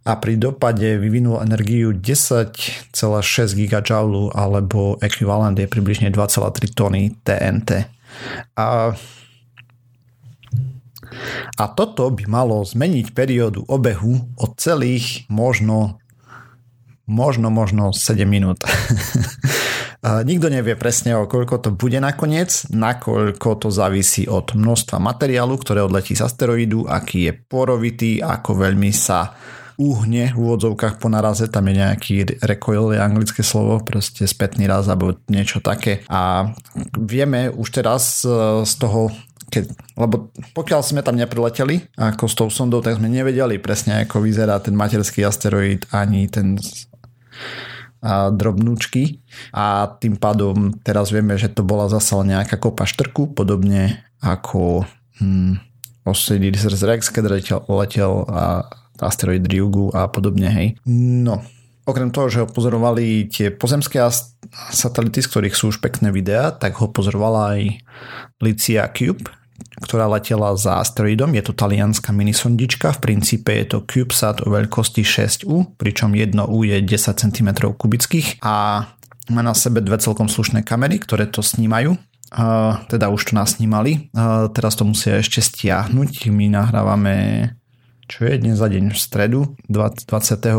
a 0.00 0.16
pri 0.16 0.40
dopade 0.40 0.96
vyvinul 0.96 1.44
energiu 1.44 1.92
10,6 1.92 2.96
GJ 3.52 3.90
alebo 4.32 4.96
ekvivalent 5.04 5.52
je 5.60 5.68
približne 5.68 6.08
2,3 6.08 6.72
tony 6.72 7.12
TNT. 7.20 7.84
A, 8.56 8.96
a 11.60 11.64
toto 11.76 12.08
by 12.08 12.24
malo 12.24 12.64
zmeniť 12.64 13.12
periódu 13.12 13.60
obehu 13.68 14.24
o 14.40 14.46
celých 14.56 15.28
možno 15.28 15.99
možno, 17.10 17.50
možno 17.50 17.90
7 17.90 18.22
minút. 18.22 18.62
Nikto 20.30 20.48
nevie 20.48 20.78
presne, 20.80 21.18
o 21.18 21.28
koľko 21.28 21.60
to 21.60 21.70
bude 21.76 21.98
nakoniec, 22.00 22.70
nakoľko 22.72 23.48
to 23.60 23.68
závisí 23.68 24.24
od 24.30 24.56
množstva 24.56 24.96
materiálu, 24.96 25.60
ktoré 25.60 25.84
odletí 25.84 26.16
z 26.16 26.24
asteroidu, 26.24 26.88
aký 26.88 27.28
je 27.28 27.32
porovitý, 27.36 28.22
ako 28.24 28.64
veľmi 28.64 28.88
sa 28.96 29.36
uhne 29.80 30.32
v 30.32 30.38
úvodzovkách 30.40 31.00
po 31.00 31.08
naraze, 31.08 31.48
tam 31.48 31.68
je 31.72 31.74
nejaký 31.80 32.16
recoil, 32.44 32.92
je 32.92 33.00
anglické 33.00 33.40
slovo, 33.40 33.80
proste 33.80 34.28
spätný 34.28 34.68
raz 34.68 34.88
alebo 34.88 35.16
niečo 35.28 35.64
také. 35.64 36.04
A 36.12 36.52
vieme 36.96 37.48
už 37.48 37.68
teraz 37.80 38.20
e, 38.24 38.28
z 38.64 38.74
toho 38.76 39.08
keď, 39.50 39.66
lebo 39.98 40.30
pokiaľ 40.54 40.80
sme 40.86 41.02
tam 41.02 41.18
neprileteli 41.18 41.98
ako 41.98 42.24
s 42.30 42.34
tou 42.38 42.48
sondou, 42.54 42.78
tak 42.78 43.02
sme 43.02 43.10
nevedeli 43.10 43.58
presne, 43.58 44.06
ako 44.06 44.22
vyzerá 44.22 44.62
ten 44.62 44.78
materský 44.78 45.26
asteroid 45.26 45.90
ani 45.90 46.30
ten 46.30 46.54
a 48.00 48.32
drobnúčky 48.32 49.20
a 49.52 49.92
tým 50.00 50.16
pádom 50.16 50.72
teraz 50.80 51.12
vieme, 51.12 51.36
že 51.36 51.52
to 51.52 51.60
bola 51.60 51.84
zase 51.92 52.16
nejaká 52.16 52.56
kopa 52.56 52.88
štrku, 52.88 53.36
podobne 53.36 54.00
ako 54.24 54.88
hm, 55.20 55.60
Osiris 56.08 56.64
Rex, 56.80 57.12
keď 57.12 57.24
letel, 57.28 57.60
letel 57.68 58.24
a 58.24 58.64
asteroid 59.00 59.44
Ryugu 59.44 59.92
a 59.92 60.08
podobne, 60.08 60.48
hej. 60.48 60.68
No, 60.88 61.44
okrem 61.84 62.08
toho, 62.12 62.32
že 62.32 62.40
ho 62.44 62.48
pozorovali 62.48 63.28
tie 63.28 63.52
pozemské 63.52 64.00
satelity, 64.72 65.20
z 65.20 65.28
ktorých 65.28 65.56
sú 65.56 65.72
už 65.72 65.84
pekné 65.84 66.08
videá, 66.08 66.52
tak 66.52 66.80
ho 66.80 66.88
pozorovala 66.88 67.56
aj 67.56 67.60
Licia 68.40 68.88
Cube, 68.92 69.28
ktorá 69.80 70.06
letela 70.10 70.52
za 70.54 70.78
asteroidom. 70.82 71.32
Je 71.34 71.42
to 71.44 71.52
talianská 71.56 72.12
minisondička, 72.12 72.96
v 72.96 73.00
princípe 73.00 73.50
je 73.54 73.76
to 73.76 73.78
CubeSat 73.84 74.44
o 74.44 74.52
veľkosti 74.52 75.02
6U, 75.02 75.76
pričom 75.80 76.12
jedno 76.14 76.46
U 76.48 76.66
je 76.66 76.78
10 76.78 77.16
cm 77.16 77.48
kubických 77.74 78.40
a 78.44 78.86
má 79.30 79.42
na 79.46 79.54
sebe 79.54 79.78
dve 79.80 79.96
celkom 80.02 80.26
slušné 80.26 80.66
kamery, 80.66 80.98
ktoré 80.98 81.30
to 81.30 81.40
snímajú. 81.40 81.94
Uh, 82.30 82.78
teda 82.86 83.10
už 83.10 83.30
to 83.30 83.32
nás 83.34 83.58
snímali. 83.58 84.10
Uh, 84.14 84.46
teraz 84.54 84.78
to 84.78 84.86
musia 84.86 85.18
ešte 85.18 85.42
stiahnuť. 85.42 86.30
My 86.30 86.46
nahrávame 86.46 87.14
čo 88.10 88.26
je 88.26 88.42
dnes 88.42 88.58
za 88.58 88.66
deň 88.66 88.90
v 88.90 88.98
stredu 88.98 89.40
28. 89.70 90.50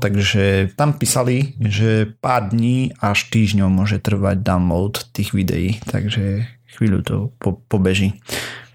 takže 0.00 0.72
tam 0.80 0.96
písali, 0.96 1.52
že 1.60 2.08
pár 2.24 2.48
dní 2.48 2.96
až 2.96 3.28
týždňov 3.28 3.68
môže 3.68 4.00
trvať 4.00 4.40
download 4.40 5.04
tých 5.12 5.36
videí, 5.36 5.76
takže 5.84 6.55
chvíľu 6.76 7.00
to 7.02 7.16
po, 7.40 7.58
pobeží, 7.66 8.20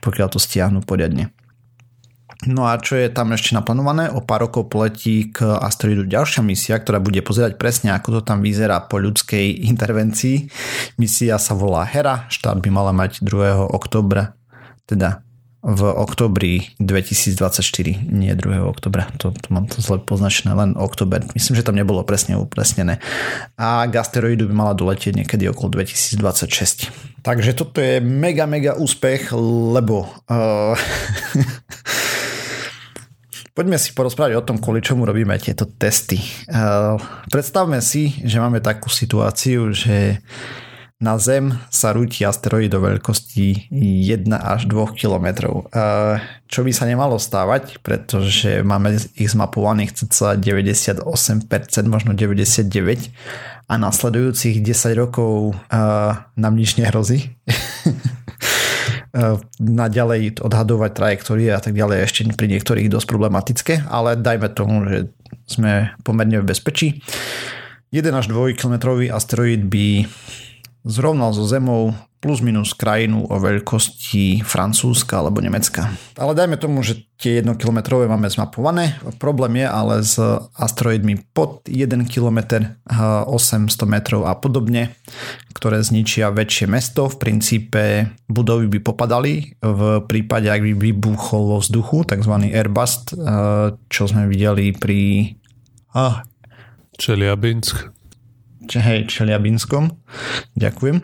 pokiaľ 0.01 0.27
to 0.33 0.39
stiahnu 0.41 0.81
poriadne. 0.81 1.29
No 2.49 2.65
a 2.65 2.73
čo 2.81 2.97
je 2.97 3.05
tam 3.13 3.37
ešte 3.37 3.53
naplánované? 3.53 4.09
O 4.09 4.25
pár 4.25 4.49
rokov 4.49 4.65
poletí 4.73 5.29
k 5.29 5.45
asteroidu 5.45 6.09
ďalšia 6.09 6.41
misia, 6.41 6.81
ktorá 6.81 6.97
bude 6.97 7.21
pozerať 7.21 7.61
presne, 7.61 7.93
ako 7.93 8.17
to 8.17 8.21
tam 8.25 8.41
vyzerá 8.41 8.81
po 8.89 8.97
ľudskej 8.97 9.61
intervencii. 9.71 10.49
Misia 10.97 11.37
sa 11.37 11.53
volá 11.53 11.85
Hera, 11.85 12.25
štát 12.33 12.57
by 12.57 12.69
mala 12.73 12.89
mať 12.97 13.21
2. 13.21 13.69
oktobra, 13.69 14.33
teda 14.89 15.21
v 15.61 15.81
oktobri 15.93 16.73
2024, 16.81 18.09
nie 18.09 18.33
2. 18.33 18.65
oktobra, 18.65 19.13
to, 19.21 19.29
to 19.29 19.47
mám 19.53 19.69
to 19.69 19.77
zle 19.77 20.01
poznačené, 20.01 20.57
len 20.57 20.73
oktober. 20.73 21.21
Myslím, 21.37 21.53
že 21.53 21.61
tam 21.61 21.77
nebolo 21.77 22.01
presne 22.01 22.33
upresnené. 22.33 22.97
A 23.61 23.85
k 23.85 23.93
asteroidu 23.93 24.49
by 24.49 24.53
mala 24.57 24.73
doletieť 24.73 25.21
niekedy 25.21 25.45
okolo 25.53 25.77
2026. 25.77 26.89
Takže 27.21 27.53
toto 27.53 27.77
je 27.77 28.01
mega, 28.01 28.49
mega 28.49 28.73
úspech, 28.73 29.29
lebo 29.37 30.09
uh, 30.33 30.73
Poďme 33.51 33.75
si 33.75 33.91
porozprávať 33.91 34.39
o 34.39 34.45
tom, 34.47 34.63
kvôli 34.63 34.79
čomu 34.79 35.03
robíme 35.03 35.35
tieto 35.35 35.67
testy. 35.67 36.15
Uh, 36.47 36.95
predstavme 37.27 37.83
si, 37.83 38.15
že 38.23 38.39
máme 38.39 38.63
takú 38.63 38.87
situáciu, 38.87 39.75
že 39.75 40.23
na 41.01 41.17
Zem 41.17 41.57
sa 41.73 41.97
rúti 41.97 42.21
asteroid 42.21 42.69
do 42.69 42.77
veľkosti 42.77 43.73
1 43.73 44.29
až 44.37 44.69
2 44.69 44.93
km. 44.93 45.27
Čo 46.45 46.59
by 46.61 46.71
sa 46.71 46.85
nemalo 46.85 47.17
stávať, 47.17 47.81
pretože 47.81 48.61
máme 48.61 49.01
ich 49.17 49.33
zmapovaných 49.33 50.05
cca 50.05 50.37
98%, 50.37 51.01
možno 51.89 52.13
99% 52.13 53.09
a 53.71 53.73
nasledujúcich 53.79 54.61
10 54.61 55.01
rokov 55.01 55.57
nám 56.37 56.53
nič 56.53 56.77
nehrozí. 56.77 57.33
naďalej 59.59 60.39
odhadovať 60.39 60.91
trajektórie 60.95 61.51
a 61.51 61.59
tak 61.59 61.75
ďalej 61.75 62.07
ešte 62.07 62.21
pri 62.31 62.47
niektorých 62.47 62.87
dosť 62.87 63.07
problematické, 63.11 63.73
ale 63.91 64.15
dajme 64.15 64.47
tomu, 64.55 64.87
že 64.87 64.97
sme 65.51 65.91
pomerne 66.07 66.39
v 66.39 66.47
bezpečí. 66.47 67.03
1 67.91 68.07
až 68.15 68.31
2 68.31 68.55
km 68.55 68.95
asteroid 69.11 69.67
by 69.67 70.07
zrovnal 70.85 71.33
so 71.33 71.45
Zemou 71.45 71.93
plus 72.21 72.37
minus 72.37 72.77
krajinu 72.77 73.25
o 73.25 73.35
veľkosti 73.41 74.45
Francúzska 74.45 75.17
alebo 75.17 75.41
Nemecka. 75.41 75.89
Ale 76.13 76.37
dajme 76.37 76.53
tomu, 76.61 76.85
že 76.85 77.09
tie 77.17 77.41
1 77.41 77.57
km 77.57 77.97
máme 78.05 78.29
zmapované. 78.29 78.93
Problém 79.17 79.65
je 79.65 79.67
ale 79.67 80.05
s 80.05 80.21
asteroidmi 80.53 81.33
pod 81.33 81.65
1 81.65 81.89
km, 82.05 82.61
800 82.85 83.73
metrov 83.89 84.29
a 84.29 84.37
podobne, 84.37 84.93
ktoré 85.57 85.81
zničia 85.81 86.29
väčšie 86.29 86.69
mesto. 86.69 87.09
V 87.09 87.17
princípe 87.17 88.13
budovy 88.29 88.69
by 88.69 88.79
popadali 88.85 89.57
v 89.57 90.05
prípade, 90.05 90.45
ak 90.45 90.61
by 90.61 90.73
vybuchol 90.77 91.57
vo 91.57 91.57
vzduchu, 91.57 92.05
tzv. 92.05 92.53
airbust, 92.53 93.17
čo 93.89 94.03
sme 94.05 94.29
videli 94.29 94.77
pri... 94.77 95.33
Ah, 95.97 96.21
Čeliabinsk 97.01 98.00
hej, 98.79 99.09
Čeliabinskom. 99.09 99.91
Ďakujem. 100.55 101.03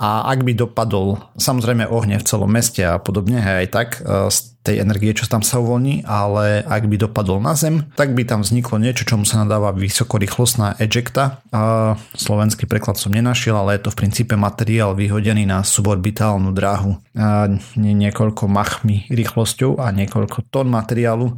A 0.00 0.30
ak 0.32 0.46
by 0.46 0.52
dopadol 0.56 1.20
samozrejme 1.36 1.84
ohne 1.90 2.16
v 2.16 2.26
celom 2.26 2.48
meste 2.48 2.80
a 2.86 2.96
podobne, 2.96 3.42
hej, 3.42 3.66
aj 3.66 3.68
tak 3.68 3.88
e, 4.00 4.30
tej 4.64 4.80
energie, 4.80 5.12
čo 5.12 5.28
tam 5.28 5.44
sa 5.44 5.60
uvoľní, 5.60 6.08
ale 6.08 6.64
ak 6.64 6.88
by 6.88 6.96
dopadol 6.96 7.36
na 7.38 7.52
zem, 7.52 7.84
tak 8.00 8.16
by 8.16 8.24
tam 8.24 8.40
vzniklo 8.40 8.80
niečo, 8.80 9.04
čomu 9.04 9.28
sa 9.28 9.44
nadáva 9.44 9.76
vysokorýchlostná 9.76 10.80
ejecta. 10.80 11.44
A 11.52 11.94
slovenský 12.16 12.64
preklad 12.64 12.96
som 12.96 13.12
nenašiel, 13.12 13.52
ale 13.52 13.76
je 13.76 13.84
to 13.84 13.92
v 13.92 14.00
princípe 14.00 14.34
materiál 14.40 14.96
vyhodený 14.96 15.44
na 15.44 15.60
suborbitálnu 15.60 16.56
dráhu. 16.56 16.96
A 17.12 17.52
niekoľko 17.76 18.48
machmi 18.48 19.04
rýchlosťou 19.12 19.84
a 19.84 19.92
niekoľko 19.92 20.48
tón 20.48 20.72
materiálu 20.72 21.36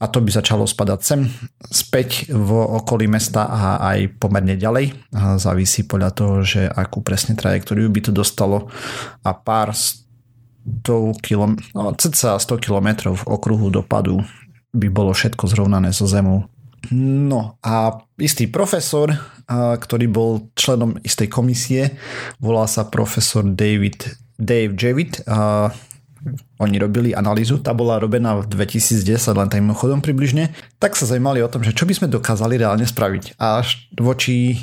a 0.00 0.08
to 0.08 0.24
by 0.24 0.32
začalo 0.32 0.64
spadať 0.64 1.00
sem 1.04 1.28
späť 1.68 2.32
v 2.32 2.50
okolí 2.56 3.04
mesta 3.04 3.44
a 3.44 3.76
aj 3.92 4.16
pomerne 4.16 4.56
ďalej. 4.56 4.96
A 5.12 5.36
závisí 5.36 5.84
podľa 5.84 6.10
toho, 6.16 6.34
že 6.40 6.64
akú 6.72 7.04
presne 7.04 7.36
trajektóriu 7.36 7.92
by 7.92 8.08
to 8.08 8.12
dostalo 8.16 8.72
a 9.20 9.36
pár 9.36 9.76
100 9.76 9.99
km, 11.22 11.56
no, 11.74 11.92
cca 11.96 12.36
100 12.36 12.64
km 12.64 13.14
v 13.16 13.22
okruhu 13.26 13.72
dopadu 13.72 14.22
by 14.70 14.86
bolo 14.92 15.10
všetko 15.10 15.50
zrovnané 15.50 15.90
so 15.90 16.06
zemou. 16.06 16.46
No 16.94 17.60
a 17.60 18.00
istý 18.16 18.48
profesor, 18.48 19.12
ktorý 19.50 20.06
bol 20.08 20.48
členom 20.56 20.96
istej 21.04 21.28
komisie, 21.28 21.82
volá 22.40 22.64
sa 22.64 22.88
profesor 22.88 23.44
David, 23.44 24.16
Dave 24.40 24.72
Javid, 24.72 25.20
oni 26.60 26.76
robili 26.76 27.16
analýzu, 27.16 27.60
tá 27.64 27.72
bola 27.72 27.96
robená 27.96 28.36
v 28.40 28.48
2010, 28.48 29.16
len 29.36 29.48
tým 29.48 29.72
chodom 29.72 30.04
približne, 30.04 30.52
tak 30.76 30.92
sa 30.96 31.08
zaujímali 31.08 31.40
o 31.40 31.48
tom, 31.48 31.64
že 31.64 31.72
čo 31.72 31.88
by 31.88 31.96
sme 31.96 32.12
dokázali 32.12 32.60
reálne 32.60 32.84
spraviť. 32.84 33.40
A 33.40 33.64
voči 33.96 34.56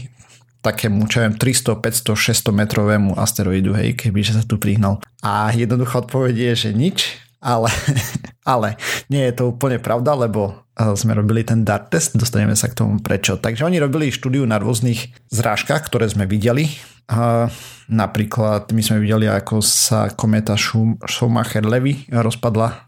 takému, 0.62 1.06
čo 1.08 1.24
viem, 1.24 1.36
300, 1.36 1.80
500, 1.80 2.52
600 2.52 2.62
metrovému 2.66 3.12
asteroidu, 3.16 3.78
hej, 3.78 3.94
kebyže 3.96 4.38
sa 4.38 4.44
tu 4.44 4.58
prihnal. 4.58 5.00
A 5.22 5.54
jednoduchá 5.54 6.04
odpoveď 6.04 6.52
je, 6.52 6.54
že 6.68 6.70
nič, 6.74 6.98
ale, 7.40 7.70
ale 8.58 8.76
nie 9.08 9.24
je 9.30 9.34
to 9.38 9.54
úplne 9.54 9.78
pravda, 9.78 10.18
lebo 10.18 10.68
sme 10.78 11.18
robili 11.18 11.42
ten 11.42 11.66
DART 11.66 11.90
test, 11.90 12.14
dostaneme 12.14 12.54
sa 12.54 12.70
k 12.70 12.78
tomu 12.78 13.02
prečo. 13.02 13.42
Takže 13.42 13.66
oni 13.66 13.82
robili 13.82 14.14
štúdiu 14.14 14.46
na 14.46 14.62
rôznych 14.62 15.10
zrážkach, 15.34 15.90
ktoré 15.90 16.06
sme 16.06 16.30
videli. 16.30 16.70
A 17.10 17.50
napríklad 17.90 18.70
my 18.70 18.82
sme 18.86 19.02
videli, 19.02 19.26
ako 19.26 19.64
sa 19.64 20.14
kometa 20.14 20.54
Schumacher-Levy 20.54 22.14
rozpadla 22.14 22.86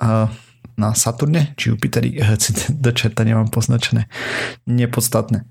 na 0.78 0.90
Saturne, 0.94 1.58
či 1.58 1.74
Jupiteri, 1.74 2.14
do 2.84 2.92
čerta 2.94 3.26
nemám 3.26 3.50
poznačené, 3.50 4.06
nepodstatné. 4.70 5.50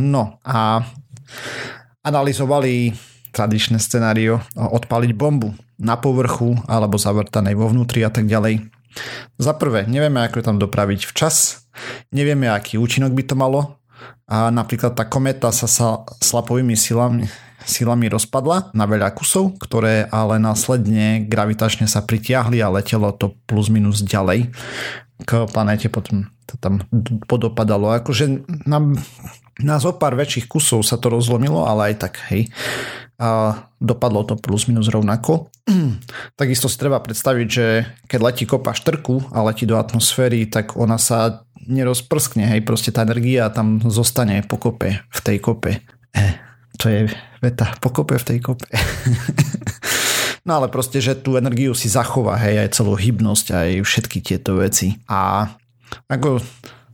No 0.00 0.40
a 0.40 0.80
analyzovali 2.00 2.94
tradičné 3.30 3.78
scenário 3.78 4.42
odpaliť 4.58 5.12
bombu 5.14 5.54
na 5.78 5.94
povrchu 5.96 6.58
alebo 6.66 6.98
zavrtanej 6.98 7.54
vo 7.54 7.70
vnútri 7.70 8.02
a 8.02 8.10
tak 8.10 8.26
ďalej 8.26 8.70
za 9.38 9.54
prvé, 9.54 9.86
nevieme, 9.86 10.20
ako 10.26 10.42
je 10.42 10.46
tam 10.46 10.58
dopraviť 10.58 11.06
včas, 11.06 11.66
nevieme, 12.10 12.50
aký 12.50 12.76
účinok 12.76 13.14
by 13.14 13.22
to 13.22 13.34
malo 13.38 13.78
a 14.26 14.50
napríklad 14.50 14.98
tá 14.98 15.06
kometa 15.06 15.54
sa, 15.54 15.70
sa 15.70 16.02
slapovými 16.18 16.74
silami, 16.74 17.30
silami 17.62 18.10
rozpadla 18.10 18.74
na 18.74 18.84
veľa 18.90 19.14
kusov, 19.14 19.56
ktoré 19.62 20.10
ale 20.10 20.42
následne 20.42 21.22
gravitačne 21.24 21.86
sa 21.86 22.02
pritiahli 22.02 22.58
a 22.58 22.72
letelo 22.72 23.14
to 23.14 23.38
plus 23.46 23.70
minus 23.70 24.02
ďalej 24.02 24.50
k 25.20 25.30
planéte, 25.52 25.92
potom 25.92 26.32
to 26.48 26.56
tam 26.56 26.80
podopadalo. 27.28 27.92
Akože 27.92 28.40
na, 28.64 28.80
na 29.60 29.76
zo 29.78 29.96
pár 29.96 30.16
väčších 30.16 30.48
kusov 30.48 30.84
sa 30.84 30.96
to 30.96 31.12
rozlomilo, 31.12 31.64
ale 31.68 31.92
aj 31.92 31.94
tak, 32.08 32.14
hej 32.32 32.48
a 33.20 33.52
dopadlo 33.76 34.24
to 34.24 34.40
plus 34.40 34.64
minus 34.64 34.88
rovnako. 34.88 35.52
Takisto 36.40 36.72
si 36.72 36.80
treba 36.80 37.04
predstaviť, 37.04 37.46
že 37.52 37.66
keď 38.08 38.20
letí 38.24 38.44
kopa 38.48 38.72
štrku 38.72 39.36
a 39.36 39.44
letí 39.44 39.68
do 39.68 39.76
atmosféry, 39.76 40.48
tak 40.48 40.80
ona 40.80 40.96
sa 40.96 41.44
nerozprskne, 41.68 42.48
hej, 42.48 42.64
proste 42.64 42.88
tá 42.88 43.04
energia 43.04 43.52
tam 43.52 43.84
zostane 43.84 44.40
po 44.48 44.56
kope, 44.56 45.04
v 45.04 45.20
tej 45.20 45.36
kope. 45.36 45.84
E, 46.16 46.26
to 46.80 46.88
je 46.88 47.00
veta, 47.44 47.76
po 47.84 47.92
kope 47.92 48.16
v 48.16 48.24
tej 48.24 48.38
kope. 48.40 48.64
no 50.48 50.56
ale 50.56 50.72
proste, 50.72 51.04
že 51.04 51.20
tú 51.20 51.36
energiu 51.36 51.76
si 51.76 51.92
zachová, 51.92 52.40
hej, 52.40 52.64
aj 52.64 52.80
celú 52.80 52.96
hybnosť, 52.96 53.46
aj 53.52 53.70
všetky 53.84 54.24
tieto 54.24 54.56
veci. 54.56 54.96
A 55.12 55.44
ako 56.08 56.40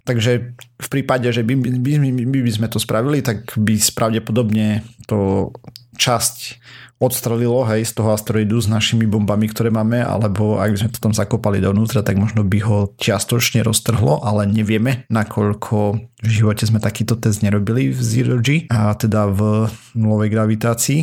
Takže 0.06 0.54
v 0.56 0.88
prípade, 0.88 1.26
že 1.34 1.42
by, 1.42 1.58
by, 1.58 1.92
by, 2.30 2.40
by 2.46 2.52
sme 2.54 2.70
to 2.70 2.78
spravili, 2.78 3.26
tak 3.26 3.58
by 3.58 3.74
pravdepodobne 3.90 4.86
to 5.10 5.50
časť 5.98 6.62
odstrelilo 6.96 7.60
hej, 7.68 7.84
z 7.84 7.92
toho 7.92 8.16
asteroidu 8.16 8.56
s 8.56 8.72
našimi 8.72 9.04
bombami, 9.04 9.52
ktoré 9.52 9.68
máme, 9.68 10.00
alebo 10.00 10.56
ak 10.56 10.72
by 10.72 10.78
sme 10.80 10.90
to 10.96 11.00
tam 11.02 11.12
zakopali 11.12 11.60
dovnútra, 11.60 12.00
tak 12.00 12.16
možno 12.16 12.40
by 12.40 12.58
ho 12.64 12.78
čiastočne 12.96 13.60
roztrhlo, 13.60 14.24
ale 14.24 14.48
nevieme, 14.48 15.04
nakoľko 15.12 15.76
v 16.24 16.30
živote 16.30 16.64
sme 16.64 16.80
takýto 16.80 17.20
test 17.20 17.44
nerobili 17.44 17.92
v 17.92 18.00
Zero 18.00 18.40
G, 18.40 18.64
a 18.72 18.96
teda 18.96 19.28
v 19.28 19.68
nulovej 19.92 20.32
gravitácii. 20.32 21.00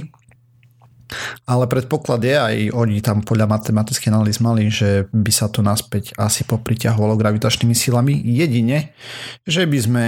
Ale 1.48 1.66
predpoklad 1.68 2.22
je, 2.24 2.36
aj 2.36 2.56
oni 2.74 3.04
tam 3.04 3.26
podľa 3.26 3.50
matematických 3.50 4.12
analýz 4.14 4.40
mali, 4.40 4.70
že 4.70 5.10
by 5.12 5.32
sa 5.32 5.48
to 5.48 5.66
naspäť 5.66 6.16
asi 6.16 6.44
popriťahovalo 6.48 7.18
gravitačnými 7.20 7.76
silami. 7.76 8.18
Jedine, 8.24 8.96
že 9.48 9.68
by 9.68 9.80
sme 9.80 10.04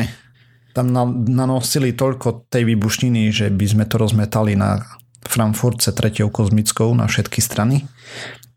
tam 0.75 0.91
nanosili 1.31 1.95
toľko 1.95 2.51
tej 2.51 2.67
výbušniny, 2.67 3.31
že 3.31 3.47
by 3.47 3.65
sme 3.65 3.85
to 3.87 3.95
rozmetali 3.95 4.59
na 4.59 4.83
Frankfurtce 5.23 5.95
tretiou 5.95 6.27
kozmickou 6.29 6.91
na 6.91 7.07
všetky 7.07 7.39
strany. 7.39 7.87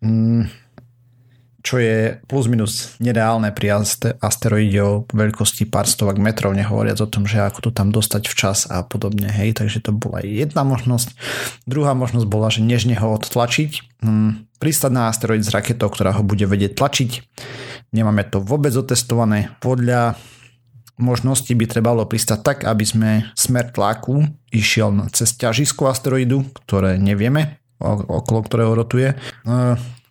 Mm, 0.03 0.51
čo 1.69 1.77
je 1.77 2.17
plus 2.25 2.49
minus 2.49 2.97
nereálne 2.97 3.53
pri 3.53 3.77
asteroide 4.25 4.81
o 4.81 5.05
veľkosti 5.05 5.69
pár 5.69 5.85
stovak 5.85 6.17
metrov, 6.17 6.57
nehovoriac 6.57 6.97
o 7.05 7.11
tom, 7.13 7.29
že 7.29 7.45
ako 7.45 7.69
to 7.69 7.71
tam 7.77 7.93
dostať 7.93 8.25
včas 8.25 8.65
a 8.73 8.81
podobne. 8.81 9.29
Hej, 9.29 9.61
takže 9.61 9.85
to 9.85 9.93
bola 9.93 10.25
jedna 10.25 10.65
možnosť. 10.65 11.13
Druhá 11.69 11.93
možnosť 11.93 12.25
bola, 12.25 12.49
že 12.49 12.65
nežne 12.65 12.97
ho 12.97 13.13
odtlačiť. 13.13 14.01
Mm, 14.01 14.49
pristať 14.57 14.91
na 14.97 15.13
asteroid 15.13 15.45
s 15.45 15.53
raketou, 15.53 15.93
ktorá 15.93 16.17
ho 16.17 16.25
bude 16.25 16.49
vedieť 16.49 16.73
tlačiť. 16.73 17.11
Nemáme 17.93 18.25
to 18.25 18.41
vôbec 18.41 18.73
otestované. 18.73 19.53
Podľa 19.61 20.17
možnosti 20.97 21.53
by 21.53 21.69
trebalo 21.69 22.09
pristať 22.09 22.41
tak, 22.41 22.59
aby 22.65 22.85
sme 22.89 23.11
smer 23.37 23.69
tlaku 23.77 24.25
išiel 24.49 25.05
cez 25.13 25.37
ťažisko 25.37 25.85
asteroidu, 25.93 26.49
ktoré 26.65 26.97
nevieme, 26.97 27.61
okolo 27.85 28.41
ktorého 28.41 28.73
rotuje. 28.73 29.13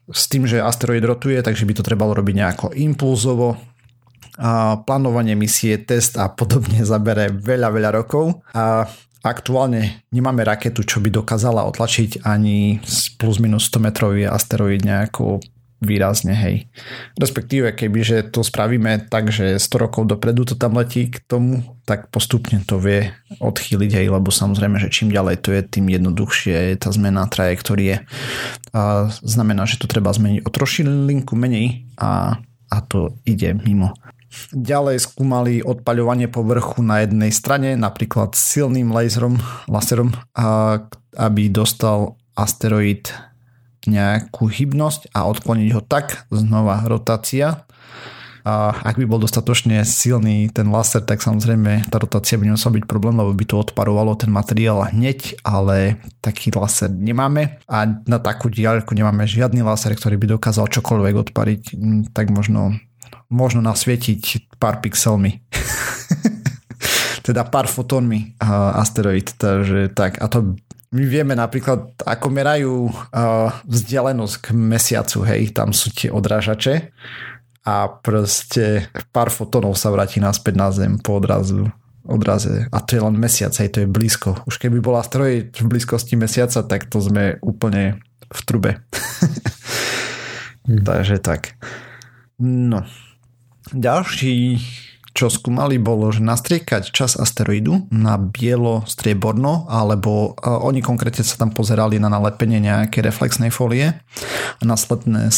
S 0.07 0.31
tým, 0.31 0.47
že 0.47 0.63
asteroid 0.63 1.03
rotuje, 1.03 1.39
takže 1.43 1.67
by 1.67 1.73
to 1.75 1.83
trebalo 1.83 2.15
robiť 2.15 2.35
nejako 2.35 2.67
impulzovo, 2.75 3.59
a 4.37 4.77
plánovanie 4.85 5.33
misie, 5.33 5.81
test 5.81 6.13
a 6.15 6.29
podobne 6.29 6.85
zabere 6.91 7.33
veľa, 7.33 7.73
veľa 7.73 7.89
rokov. 7.91 8.45
A 8.53 8.85
aktuálne 9.25 10.05
nemáme 10.13 10.45
raketu, 10.45 10.85
čo 10.85 11.01
by 11.01 11.09
dokázala 11.09 11.65
otlačiť 11.67 12.23
ani 12.23 12.79
plus 13.17 13.41
minus 13.41 13.67
100 13.73 13.81
metrový 13.81 14.23
asteroid 14.29 14.85
nejako 14.85 15.41
výrazne, 15.77 16.33
hej. 16.33 16.55
Respektíve, 17.17 17.69
kebyže 17.73 18.33
to 18.33 18.41
spravíme 18.41 19.09
tak, 19.09 19.29
že 19.29 19.61
100 19.61 19.83
rokov 19.83 20.09
dopredu 20.09 20.45
to 20.45 20.57
tam 20.57 20.73
letí 20.73 21.13
k 21.13 21.21
tomu, 21.21 21.61
tak 21.85 22.09
postupne 22.09 22.61
to 22.65 22.81
vie 22.81 23.13
odchýliť, 23.37 23.91
hej, 24.01 24.07
lebo 24.09 24.33
samozrejme, 24.33 24.81
že 24.81 24.89
čím 24.89 25.13
ďalej 25.13 25.37
to 25.45 25.53
je, 25.53 25.61
tým 25.61 25.87
jednoduchšie 25.93 26.73
je 26.73 26.75
tá 26.81 26.89
zmena 26.89 27.29
trajektórie. 27.29 28.09
A 28.73 29.11
znamená, 29.21 29.69
že 29.69 29.77
to 29.77 29.85
treba 29.85 30.09
zmeniť 30.09 30.41
o 30.43 30.49
trošilinku 30.49 31.37
menej 31.37 31.85
a, 32.01 32.41
a 32.73 32.77
to 32.81 33.13
ide 33.23 33.53
mimo. 33.53 33.93
Ďalej 34.51 35.07
skúmali 35.07 35.63
odpaľovanie 35.63 36.27
povrchu 36.27 36.83
na 36.83 37.05
jednej 37.05 37.31
strane, 37.31 37.79
napríklad 37.79 38.35
silným 38.35 38.91
laserom, 38.91 39.39
laserom 39.71 40.11
a, 40.35 40.83
aby 41.15 41.47
dostal 41.47 42.19
asteroid 42.35 43.09
nejakú 43.88 44.52
hybnosť 44.52 45.15
a 45.15 45.26
odkloniť 45.28 45.69
ho 45.73 45.82
tak, 45.82 46.28
znova 46.30 46.84
rotácia. 46.86 47.63
A 48.47 48.71
ak 48.71 48.95
by 48.95 49.04
bol 49.04 49.19
dostatočne 49.19 49.84
silný 49.84 50.47
ten 50.47 50.71
laser, 50.71 51.04
tak 51.04 51.19
samozrejme 51.19 51.91
tá 51.91 52.00
rotácia 52.00 52.39
by 52.39 52.47
nemusela 52.47 52.80
byť 52.80 52.86
problém, 52.88 53.19
lebo 53.19 53.36
by 53.36 53.43
to 53.43 53.60
odparovalo 53.60 54.15
ten 54.15 54.32
materiál 54.32 54.88
hneď, 54.88 55.36
ale 55.43 56.00
taký 56.23 56.56
laser 56.56 56.88
nemáme 56.88 57.60
a 57.67 57.84
na 58.08 58.19
takú 58.23 58.47
diaľku 58.47 58.95
nemáme 58.95 59.28
žiadny 59.28 59.60
laser, 59.67 59.91
ktorý 60.00 60.15
by 60.15 60.39
dokázal 60.39 60.71
čokoľvek 60.71 61.15
odpariť, 61.28 61.63
tak 62.15 62.32
možno, 62.32 62.80
možno 63.28 63.60
nasvietiť 63.60 64.56
pár 64.56 64.80
pixelmi. 64.80 65.43
teda 67.28 67.43
pár 67.43 67.67
fotónmi 67.67 68.39
asteroid, 68.80 69.36
takže 69.36 69.91
tak 69.91 70.15
a 70.23 70.32
to 70.32 70.56
my 70.91 71.04
vieme 71.04 71.36
napríklad, 71.36 72.00
ako 72.04 72.28
merajú 72.32 72.88
uh, 72.88 73.52
vzdialenosť 73.67 74.36
k 74.39 74.47
mesiacu, 74.56 75.19
hej, 75.28 75.52
tam 75.52 75.76
sú 75.76 75.91
tie 75.91 76.08
odrážače 76.08 76.95
a 77.67 77.91
proste 77.91 78.88
pár 79.12 79.28
fotónov 79.28 79.76
sa 79.76 79.91
vráti 79.91 80.23
naspäť 80.23 80.56
na 80.56 80.71
Zem 80.71 80.95
po 81.04 81.19
odrazu 81.19 81.67
odraze. 82.08 82.71
A 82.71 82.80
to 82.80 82.95
je 82.95 83.02
len 83.04 83.19
mesiac, 83.19 83.52
hej, 83.60 83.69
to 83.69 83.84
je 83.84 83.88
blízko. 83.88 84.39
Už 84.47 84.58
keby 84.58 84.80
bola 84.80 85.04
stroj 85.04 85.52
v 85.52 85.67
blízkosti 85.67 86.15
mesiaca, 86.15 86.63
tak 86.63 86.88
to 86.88 87.04
sme 87.04 87.36
úplne 87.43 88.00
v 88.32 88.39
trube. 88.47 88.71
hmm. 90.65 90.84
Takže 90.88 91.19
tak. 91.19 91.60
No. 92.39 92.88
Ďalší 93.76 94.63
čo 95.17 95.34
skúmali 95.34 95.82
bolo, 95.82 96.13
že 96.13 96.21
nastriekať 96.21 96.93
čas 96.93 97.17
asteroidu 97.17 97.89
na 97.89 98.21
bielo 98.21 98.86
strieborno, 98.86 99.65
alebo 99.65 100.38
oni 100.45 100.86
konkrétne 100.86 101.25
sa 101.25 101.41
tam 101.41 101.49
pozerali 101.49 101.97
na 101.97 102.06
nalepenie 102.06 102.62
nejaké 102.62 103.01
reflexnej 103.01 103.49
folie 103.49 103.97
a 104.62 104.63
následne, 104.63 105.34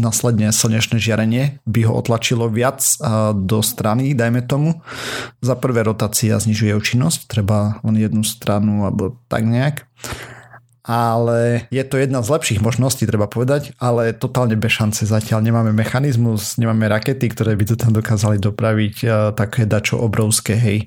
následne 0.00 0.48
slnečné 0.48 0.96
žiarenie 0.96 1.60
by 1.68 1.84
ho 1.84 1.92
otlačilo 2.00 2.48
viac 2.48 2.80
do 3.36 3.60
strany, 3.60 4.16
dajme 4.16 4.48
tomu. 4.48 4.80
Za 5.44 5.60
prvé 5.60 5.84
rotácia 5.84 6.40
znižuje 6.40 6.72
účinnosť, 6.72 7.28
treba 7.28 7.84
len 7.84 8.00
jednu 8.00 8.24
stranu 8.24 8.88
alebo 8.88 9.20
tak 9.28 9.44
nejak 9.44 9.84
ale 10.88 11.68
je 11.68 11.84
to 11.84 12.00
jedna 12.00 12.24
z 12.24 12.32
lepších 12.32 12.64
možností, 12.64 13.04
treba 13.04 13.28
povedať, 13.28 13.76
ale 13.76 14.16
totálne 14.16 14.56
bez 14.56 14.72
šance 14.72 15.04
zatiaľ. 15.04 15.44
Nemáme 15.44 15.76
mechanizmus, 15.76 16.56
nemáme 16.56 16.88
rakety, 16.88 17.28
ktoré 17.28 17.52
by 17.52 17.64
to 17.68 17.76
tam 17.76 17.92
dokázali 17.92 18.40
dopraviť 18.40 18.96
uh, 19.04 19.12
také 19.36 19.68
dačo 19.68 20.00
obrovské, 20.00 20.56
hej. 20.56 20.78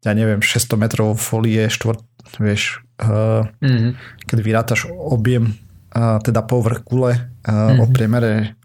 Ja 0.00 0.16
neviem, 0.16 0.40
600 0.40 0.80
metrov 0.80 1.20
folie, 1.20 1.68
štvrt, 1.68 2.00
vieš, 2.40 2.80
uh, 3.04 3.44
mm-hmm. 3.60 3.92
keď 4.24 4.38
vyrátaš 4.40 4.88
objem 4.88 5.60
teda 5.94 6.42
povrch 6.42 6.82
kule 6.82 7.14
mm-hmm. 7.46 7.78
o 7.78 7.84
priemere 7.86 8.58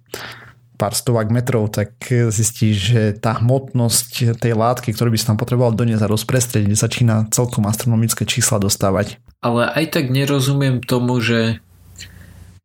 pár 0.79 0.95
stovák 0.95 1.27
metrov, 1.27 1.67
tak 1.67 1.99
zistíš, 2.07 2.75
že 2.95 3.01
tá 3.19 3.35
hmotnosť 3.43 4.39
tej 4.39 4.55
látky, 4.55 4.95
ktorú 4.95 5.11
by 5.11 5.19
si 5.19 5.27
tam 5.27 5.35
potreboval 5.35 5.75
doniesť 5.75 6.07
a 6.07 6.13
rozprestrediť, 6.15 6.79
začína 6.79 7.27
celkom 7.35 7.67
astronomické 7.67 8.23
čísla 8.23 8.63
dostávať. 8.63 9.19
Ale 9.43 9.67
aj 9.67 9.99
tak 9.99 10.07
nerozumiem 10.07 10.79
tomu, 10.79 11.19
že 11.19 11.59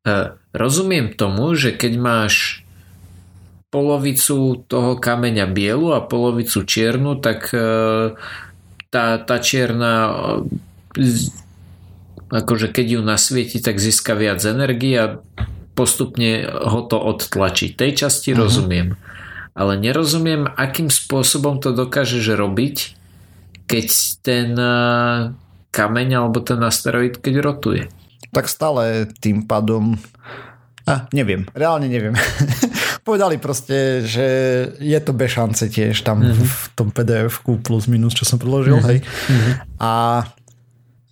uh, 0.06 0.38
rozumiem 0.54 1.10
tomu, 1.10 1.58
že 1.58 1.74
keď 1.74 1.92
máš 1.98 2.62
polovicu 3.74 4.62
toho 4.70 4.94
kameňa 4.94 5.50
bielu 5.50 5.98
a 5.98 6.06
polovicu 6.06 6.62
čiernu, 6.62 7.18
tak 7.18 7.50
uh, 7.50 8.14
tá, 8.94 9.18
tá 9.18 9.36
čierna 9.42 9.92
uh, 10.06 11.42
akože 12.34 12.70
keď 12.74 12.98
ju 12.98 13.00
nasvieti, 13.02 13.58
tak 13.62 13.78
získa 13.78 14.18
viac 14.18 14.42
energie 14.42 14.98
a 14.98 15.22
postupne 15.74 16.46
ho 16.46 16.80
to 16.86 16.96
odtlačí. 16.96 17.74
Tej 17.74 18.06
časti 18.06 18.32
uh-huh. 18.32 18.46
rozumiem. 18.46 18.88
Ale 19.54 19.78
nerozumiem, 19.78 20.50
akým 20.50 20.90
spôsobom 20.90 21.62
to 21.62 21.70
dokážeš 21.70 22.34
robiť, 22.34 22.76
keď 23.70 23.86
ten 24.26 24.50
kameň 25.70 26.08
alebo 26.18 26.42
ten 26.42 26.58
asteroid, 26.62 27.22
keď 27.22 27.34
rotuje. 27.38 27.82
Tak 28.34 28.50
stále 28.50 29.06
tým 29.22 29.46
pádom 29.46 29.94
a, 30.84 31.08
neviem, 31.16 31.48
reálne 31.56 31.88
neviem. 31.88 32.12
Povedali 33.08 33.40
proste, 33.40 34.04
že 34.04 34.26
je 34.76 34.98
to 35.00 35.16
bez 35.16 35.32
šance 35.32 35.64
tiež 35.72 36.04
tam 36.04 36.20
mm-hmm. 36.20 36.44
v 36.44 36.62
tom 36.76 36.88
pdf 36.92 37.40
plus 37.64 37.88
minus, 37.88 38.12
čo 38.12 38.28
som 38.28 38.36
predložil. 38.36 38.84
Mm-hmm. 38.84 38.90
Hej. 38.92 38.98
Mm-hmm. 39.00 39.54
A, 39.80 39.92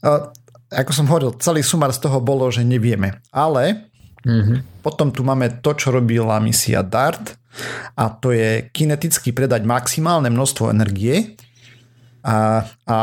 a 0.04 0.08
ako 0.76 0.90
som 0.92 1.08
hovoril, 1.08 1.32
celý 1.40 1.64
sumár 1.64 1.92
z 1.96 2.04
toho 2.04 2.20
bolo, 2.20 2.52
že 2.52 2.68
nevieme. 2.68 3.24
Ale 3.32 3.91
Mm-hmm. 4.22 4.82
Potom 4.82 5.10
tu 5.10 5.26
máme 5.26 5.62
to, 5.62 5.74
čo 5.74 5.90
robila 5.90 6.38
misia 6.38 6.82
DART 6.82 7.34
a 7.98 8.08
to 8.08 8.32
je 8.32 8.70
kineticky 8.70 9.34
predať 9.34 9.66
maximálne 9.66 10.30
množstvo 10.32 10.72
energie 10.72 11.36
a, 12.24 12.64
a 12.86 12.98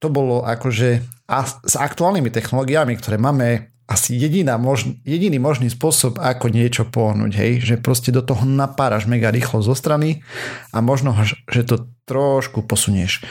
to 0.00 0.08
bolo 0.08 0.42
akože 0.44 1.04
a 1.24 1.40
s 1.48 1.74
aktuálnymi 1.80 2.28
technológiami, 2.28 3.00
ktoré 3.00 3.16
máme 3.16 3.72
asi 3.84 4.16
jediná 4.16 4.56
mož, 4.56 4.88
jediný 5.04 5.36
možný 5.36 5.68
spôsob, 5.68 6.16
ako 6.16 6.48
niečo 6.48 6.88
pohnúť, 6.88 7.32
hej, 7.36 7.52
že 7.60 7.74
proste 7.76 8.08
do 8.12 8.24
toho 8.24 8.44
napáraš 8.48 9.04
mega 9.04 9.28
rýchlo 9.28 9.60
zo 9.60 9.76
strany 9.76 10.24
a 10.72 10.80
možno, 10.80 11.12
že 11.48 11.62
to 11.64 11.88
trošku 12.08 12.64
posunieš. 12.64 13.24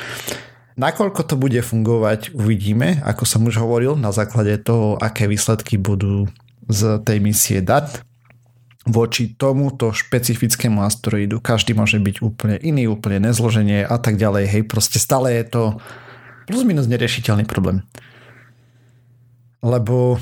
Nakoľko 0.74 1.22
to 1.26 1.36
bude 1.38 1.58
fungovať, 1.62 2.34
uvidíme, 2.34 3.02
ako 3.06 3.30
som 3.30 3.46
už 3.46 3.62
hovoril, 3.62 3.94
na 3.94 4.10
základe 4.10 4.58
toho, 4.62 4.98
aké 4.98 5.30
výsledky 5.30 5.78
budú 5.78 6.30
z 6.70 7.04
tej 7.04 7.18
misie 7.20 7.60
DAT 7.64 8.04
voči 8.84 9.40
tomuto 9.40 9.96
špecifickému 9.96 10.84
asteroidu. 10.84 11.40
Každý 11.40 11.72
môže 11.72 12.04
byť 12.04 12.20
úplne 12.20 12.60
iný, 12.60 12.92
úplne 12.92 13.24
nezloženie 13.32 13.88
a 13.88 13.96
tak 13.96 14.20
ďalej. 14.20 14.44
Hej, 14.52 14.64
proste 14.68 15.00
stále 15.00 15.32
je 15.40 15.46
to 15.48 15.64
plus 16.44 16.68
minus 16.68 16.92
neriešiteľný 16.92 17.48
problém. 17.48 17.80
Lebo 19.64 20.20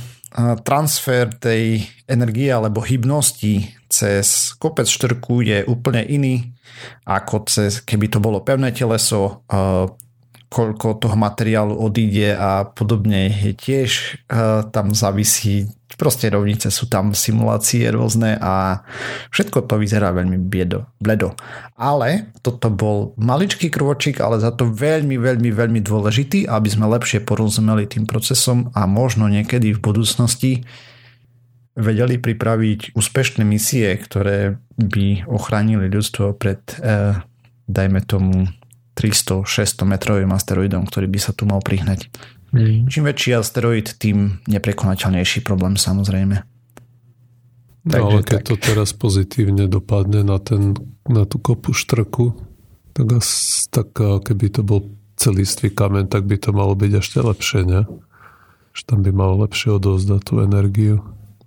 transfer 0.64 1.28
tej 1.34 1.90
energie 2.08 2.54
alebo 2.54 2.80
hybnosti 2.86 3.68
cez 3.92 4.56
kopec 4.56 4.88
štrku 4.88 5.44
je 5.44 5.66
úplne 5.68 6.06
iný 6.08 6.54
ako 7.04 7.50
cez, 7.52 7.84
keby 7.84 8.08
to 8.08 8.24
bolo 8.24 8.40
pevné 8.40 8.72
teleso, 8.72 9.44
koľko 10.52 11.00
toho 11.00 11.16
materiálu 11.16 11.80
odíde 11.80 12.36
a 12.36 12.68
podobne 12.68 13.32
je 13.32 13.56
tiež 13.56 13.90
uh, 14.28 14.68
tam 14.68 14.92
závisí 14.92 15.72
proste 16.02 16.34
rovnice 16.34 16.74
sú 16.74 16.90
tam 16.90 17.14
simulácie 17.14 17.86
rôzne 17.94 18.34
a 18.42 18.82
všetko 19.30 19.70
to 19.70 19.78
vyzerá 19.78 20.10
veľmi 20.10 20.42
biedo, 20.42 20.90
bledo. 20.98 21.38
Ale 21.78 22.34
toto 22.42 22.74
bol 22.74 23.14
maličký 23.22 23.70
krôčik, 23.70 24.18
ale 24.18 24.42
za 24.42 24.50
to 24.50 24.66
veľmi, 24.66 25.22
veľmi, 25.22 25.54
veľmi 25.54 25.78
dôležitý, 25.86 26.50
aby 26.50 26.70
sme 26.74 26.90
lepšie 26.90 27.22
porozumeli 27.22 27.86
tým 27.86 28.10
procesom 28.10 28.74
a 28.74 28.90
možno 28.90 29.30
niekedy 29.30 29.78
v 29.78 29.84
budúcnosti 29.84 30.66
vedeli 31.78 32.18
pripraviť 32.18 32.98
úspešné 32.98 33.46
misie, 33.46 33.94
ktoré 34.02 34.58
by 34.82 35.30
ochránili 35.30 35.86
ľudstvo 35.86 36.34
pred, 36.34 36.66
uh, 36.82 37.22
dajme 37.70 38.02
tomu, 38.10 38.50
300-600 38.96 39.88
metrovým 39.88 40.32
asteroidom, 40.36 40.84
ktorý 40.88 41.08
by 41.08 41.20
sa 41.20 41.32
tu 41.32 41.48
mal 41.48 41.64
prihnať. 41.64 42.12
Mm. 42.52 42.92
Čím 42.92 43.08
väčší 43.08 43.40
asteroid, 43.40 43.96
tým 43.96 44.44
neprekonateľnejší 44.48 45.48
problém 45.48 45.80
samozrejme. 45.80 46.44
No 47.82 47.90
Takže 47.90 48.06
ale 48.06 48.22
keď 48.22 48.40
tak. 48.44 48.48
to 48.48 48.56
teraz 48.62 48.90
pozitívne 48.94 49.66
dopadne 49.66 50.22
na, 50.22 50.38
ten, 50.38 50.78
na 51.10 51.26
tú 51.26 51.42
kopu 51.42 51.74
štrku, 51.74 52.38
tak, 52.94 53.08
tak 53.72 53.90
keby 53.98 54.48
to 54.54 54.62
bol 54.62 54.86
celistvý 55.18 55.74
kamen, 55.74 56.06
tak 56.12 56.28
by 56.28 56.38
to 56.38 56.54
malo 56.54 56.78
byť 56.78 56.92
ešte 57.00 57.18
lepšie, 57.24 57.62
ne? 57.66 57.82
Že 58.76 58.82
tam 58.86 59.00
by 59.02 59.12
malo 59.16 59.42
lepšie 59.48 59.78
odovzdať 59.82 60.22
tú 60.22 60.34
energiu. 60.44 61.02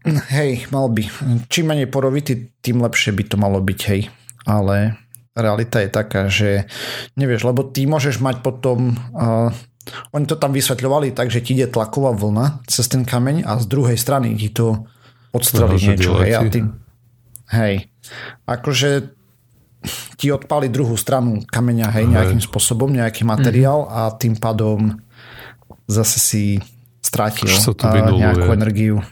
Hej, 0.04 0.68
mal 0.68 0.92
by. 0.92 1.08
Čím 1.48 1.72
menej 1.72 1.88
porovitý, 1.88 2.52
tým 2.60 2.84
lepšie 2.84 3.14
by 3.16 3.24
to 3.24 3.36
malo 3.40 3.62
byť, 3.62 3.80
hej. 3.88 4.12
Ale 4.44 4.98
realita 5.34 5.82
je 5.82 5.90
taká, 5.90 6.30
že 6.30 6.70
nevieš, 7.18 7.46
lebo 7.46 7.66
ty 7.66 7.84
môžeš 7.84 8.22
mať 8.22 8.40
potom 8.40 8.94
uh, 9.14 9.50
oni 10.16 10.24
to 10.24 10.40
tam 10.40 10.56
vysvetľovali 10.56 11.12
tak, 11.12 11.28
že 11.28 11.44
ti 11.44 11.52
ide 11.52 11.68
tlaková 11.68 12.16
vlna 12.16 12.64
cez 12.64 12.88
ten 12.88 13.04
kameň 13.04 13.44
a 13.44 13.60
z 13.60 13.66
druhej 13.68 13.98
strany 14.00 14.32
ti 14.32 14.48
to 14.48 14.88
odstrelí 15.34 15.76
no, 15.76 15.84
niečo. 15.92 16.10
Hej, 16.16 16.32
a 16.32 16.40
ty, 16.48 16.60
hej, 17.52 17.74
akože 18.48 19.12
ti 20.16 20.32
odpali 20.32 20.72
druhú 20.72 20.96
stranu 20.96 21.44
kameňa 21.44 21.92
hej, 21.92 22.08
nejakým 22.08 22.40
spôsobom, 22.40 22.88
nejaký 22.88 23.28
materiál 23.28 23.84
mm-hmm. 23.84 23.98
a 24.00 24.16
tým 24.16 24.34
pádom 24.40 24.96
zase 25.84 26.16
si 26.16 26.44
strátil 27.04 27.52
nejakú 27.52 28.48
energiu. 28.48 29.04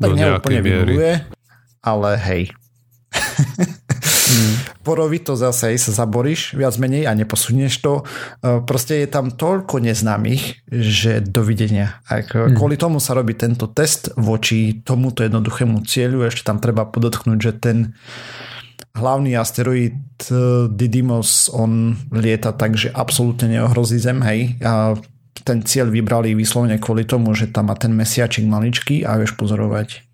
Tak 0.00 0.16
neúplne 0.16 0.60
vynuluje, 0.64 1.12
ale 1.84 2.10
hej. 2.24 2.42
Mm. 4.30 4.69
Porovito 4.90 5.38
zase 5.38 5.70
sa 5.78 6.02
zaboríš 6.02 6.58
viac 6.58 6.74
menej 6.82 7.06
a 7.06 7.14
neposunieš 7.14 7.78
to. 7.78 8.02
E, 8.02 8.58
proste 8.66 8.98
je 8.98 9.06
tam 9.06 9.30
toľko 9.30 9.78
neznámych, 9.78 10.66
že 10.66 11.22
dovidenia. 11.22 12.02
mm. 12.50 12.58
Kvôli 12.58 12.74
tomu 12.74 12.98
sa 12.98 13.14
robí 13.14 13.38
tento 13.38 13.70
test 13.70 14.10
voči 14.18 14.82
tomuto 14.82 15.22
jednoduchému 15.22 15.86
cieľu. 15.86 16.26
Ešte 16.26 16.42
tam 16.42 16.58
treba 16.58 16.90
podotknúť, 16.90 17.38
že 17.38 17.52
ten 17.54 17.94
hlavný 18.98 19.38
asteroid 19.38 19.94
e, 20.26 20.66
Didymos, 20.66 21.54
on 21.54 21.94
lieta 22.10 22.50
tak, 22.50 22.74
že 22.74 22.90
absolútne 22.90 23.46
neohrozí 23.46 24.02
Zem, 24.02 24.18
hej. 24.26 24.58
A 24.66 24.98
ten 25.46 25.62
cieľ 25.62 25.86
vybrali 25.94 26.34
vyslovene 26.34 26.82
kvôli 26.82 27.06
tomu, 27.06 27.30
že 27.38 27.46
tam 27.46 27.70
má 27.70 27.78
ten 27.78 27.94
mesiačik 27.94 28.42
maličký 28.42 29.06
a 29.06 29.22
vieš 29.22 29.38
pozorovať 29.38 30.09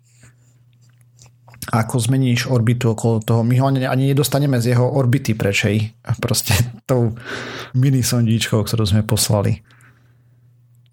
ako 1.67 1.99
zmeníš 1.99 2.47
orbitu 2.47 2.95
okolo 2.95 3.19
toho. 3.19 3.41
My 3.43 3.59
ho 3.59 3.67
ani, 3.67 4.11
nedostaneme 4.11 4.59
z 4.63 4.75
jeho 4.75 4.87
orbity 4.87 5.35
prečej. 5.35 5.91
Proste 6.23 6.55
tou 6.87 7.15
mini 7.75 8.01
sondíčkou, 8.03 8.63
ktorú 8.63 8.83
sme 8.87 9.03
poslali. 9.03 9.63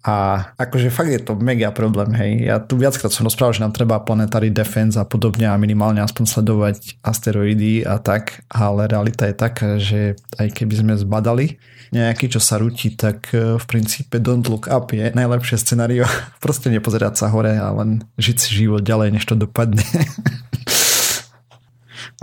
A 0.05 0.37
akože 0.61 0.93
fakt 0.93 1.09
je 1.09 1.17
to 1.17 1.33
mega 1.33 1.73
problém, 1.73 2.13
hej. 2.13 2.45
Ja 2.45 2.61
tu 2.61 2.77
viackrát 2.77 3.09
som 3.09 3.25
rozprával, 3.25 3.57
že 3.57 3.63
nám 3.65 3.73
treba 3.73 3.97
planetary 3.97 4.53
defense 4.53 5.01
a 5.01 5.07
podobne 5.07 5.49
a 5.49 5.57
minimálne 5.57 5.97
aspoň 5.97 6.29
sledovať 6.29 7.01
asteroidy 7.01 7.81
a 7.81 7.97
tak, 7.97 8.45
ale 8.45 8.85
realita 8.85 9.25
je 9.25 9.33
taká, 9.33 9.81
že 9.81 10.13
aj 10.37 10.61
keby 10.61 10.73
sme 10.77 10.93
zbadali 10.93 11.57
nejaký, 11.89 12.37
čo 12.37 12.41
sa 12.43 12.57
rúti, 12.57 12.93
tak 12.93 13.33
e, 13.33 13.57
v 13.57 13.65
princípe 13.65 14.17
don't 14.17 14.45
look 14.51 14.67
up 14.67 14.93
je 14.93 15.09
najlepšie 15.09 15.57
scenario. 15.57 16.03
Proste 16.43 16.67
nepozerať 16.69 17.25
sa 17.25 17.31
hore 17.31 17.55
a 17.57 17.71
len 17.73 18.05
žiť 18.17 18.37
si 18.37 18.49
život 18.65 18.81
ďalej, 18.81 19.15
než 19.15 19.25
to 19.25 19.33
dopadne. 19.39 19.81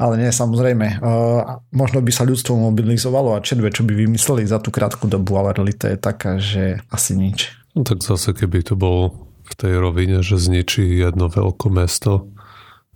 Ale 0.02 0.18
nie, 0.18 0.34
samozrejme. 0.34 0.98
Uh, 0.98 1.62
možno 1.70 2.02
by 2.02 2.10
sa 2.10 2.26
ľudstvo 2.26 2.58
mobilizovalo 2.58 3.38
a 3.38 3.44
čedve, 3.44 3.70
čo 3.70 3.86
by 3.86 3.94
vymysleli 3.94 4.42
za 4.42 4.58
tú 4.58 4.74
krátku 4.74 5.06
dobu, 5.06 5.38
ale 5.38 5.54
realita 5.54 5.86
je 5.94 5.98
taká, 6.02 6.42
že 6.42 6.82
asi 6.90 7.14
nič. 7.14 7.54
No 7.78 7.86
tak 7.86 8.02
zase, 8.02 8.34
keby 8.34 8.66
to 8.66 8.74
bol 8.74 9.14
v 9.46 9.54
tej 9.54 9.78
rovine, 9.78 10.26
že 10.26 10.42
zničí 10.42 10.82
jedno 10.82 11.30
veľké 11.30 11.70
mesto, 11.70 12.26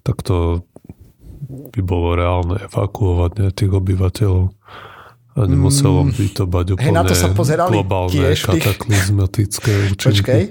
tak 0.03 0.27
to 0.27 0.67
by 1.47 1.81
bolo 1.85 2.19
reálne 2.19 2.59
evakuovať 2.67 3.31
ne, 3.39 3.49
tých 3.55 3.71
obyvateľov. 3.71 4.51
A 5.37 5.45
nemuselo 5.45 6.09
mm, 6.09 6.17
by 6.17 6.27
to 6.33 6.45
bať 6.49 6.67
úplne 6.73 6.89
hey, 6.89 6.97
na 6.97 7.05
to 7.05 7.13
sa 7.13 7.29
pozerali 7.29 7.77
globálne, 7.77 8.09
tiež 8.09 8.49
kataklizmatické 8.49 9.73
účinky. 9.93 10.09
Počkej, 10.09 10.43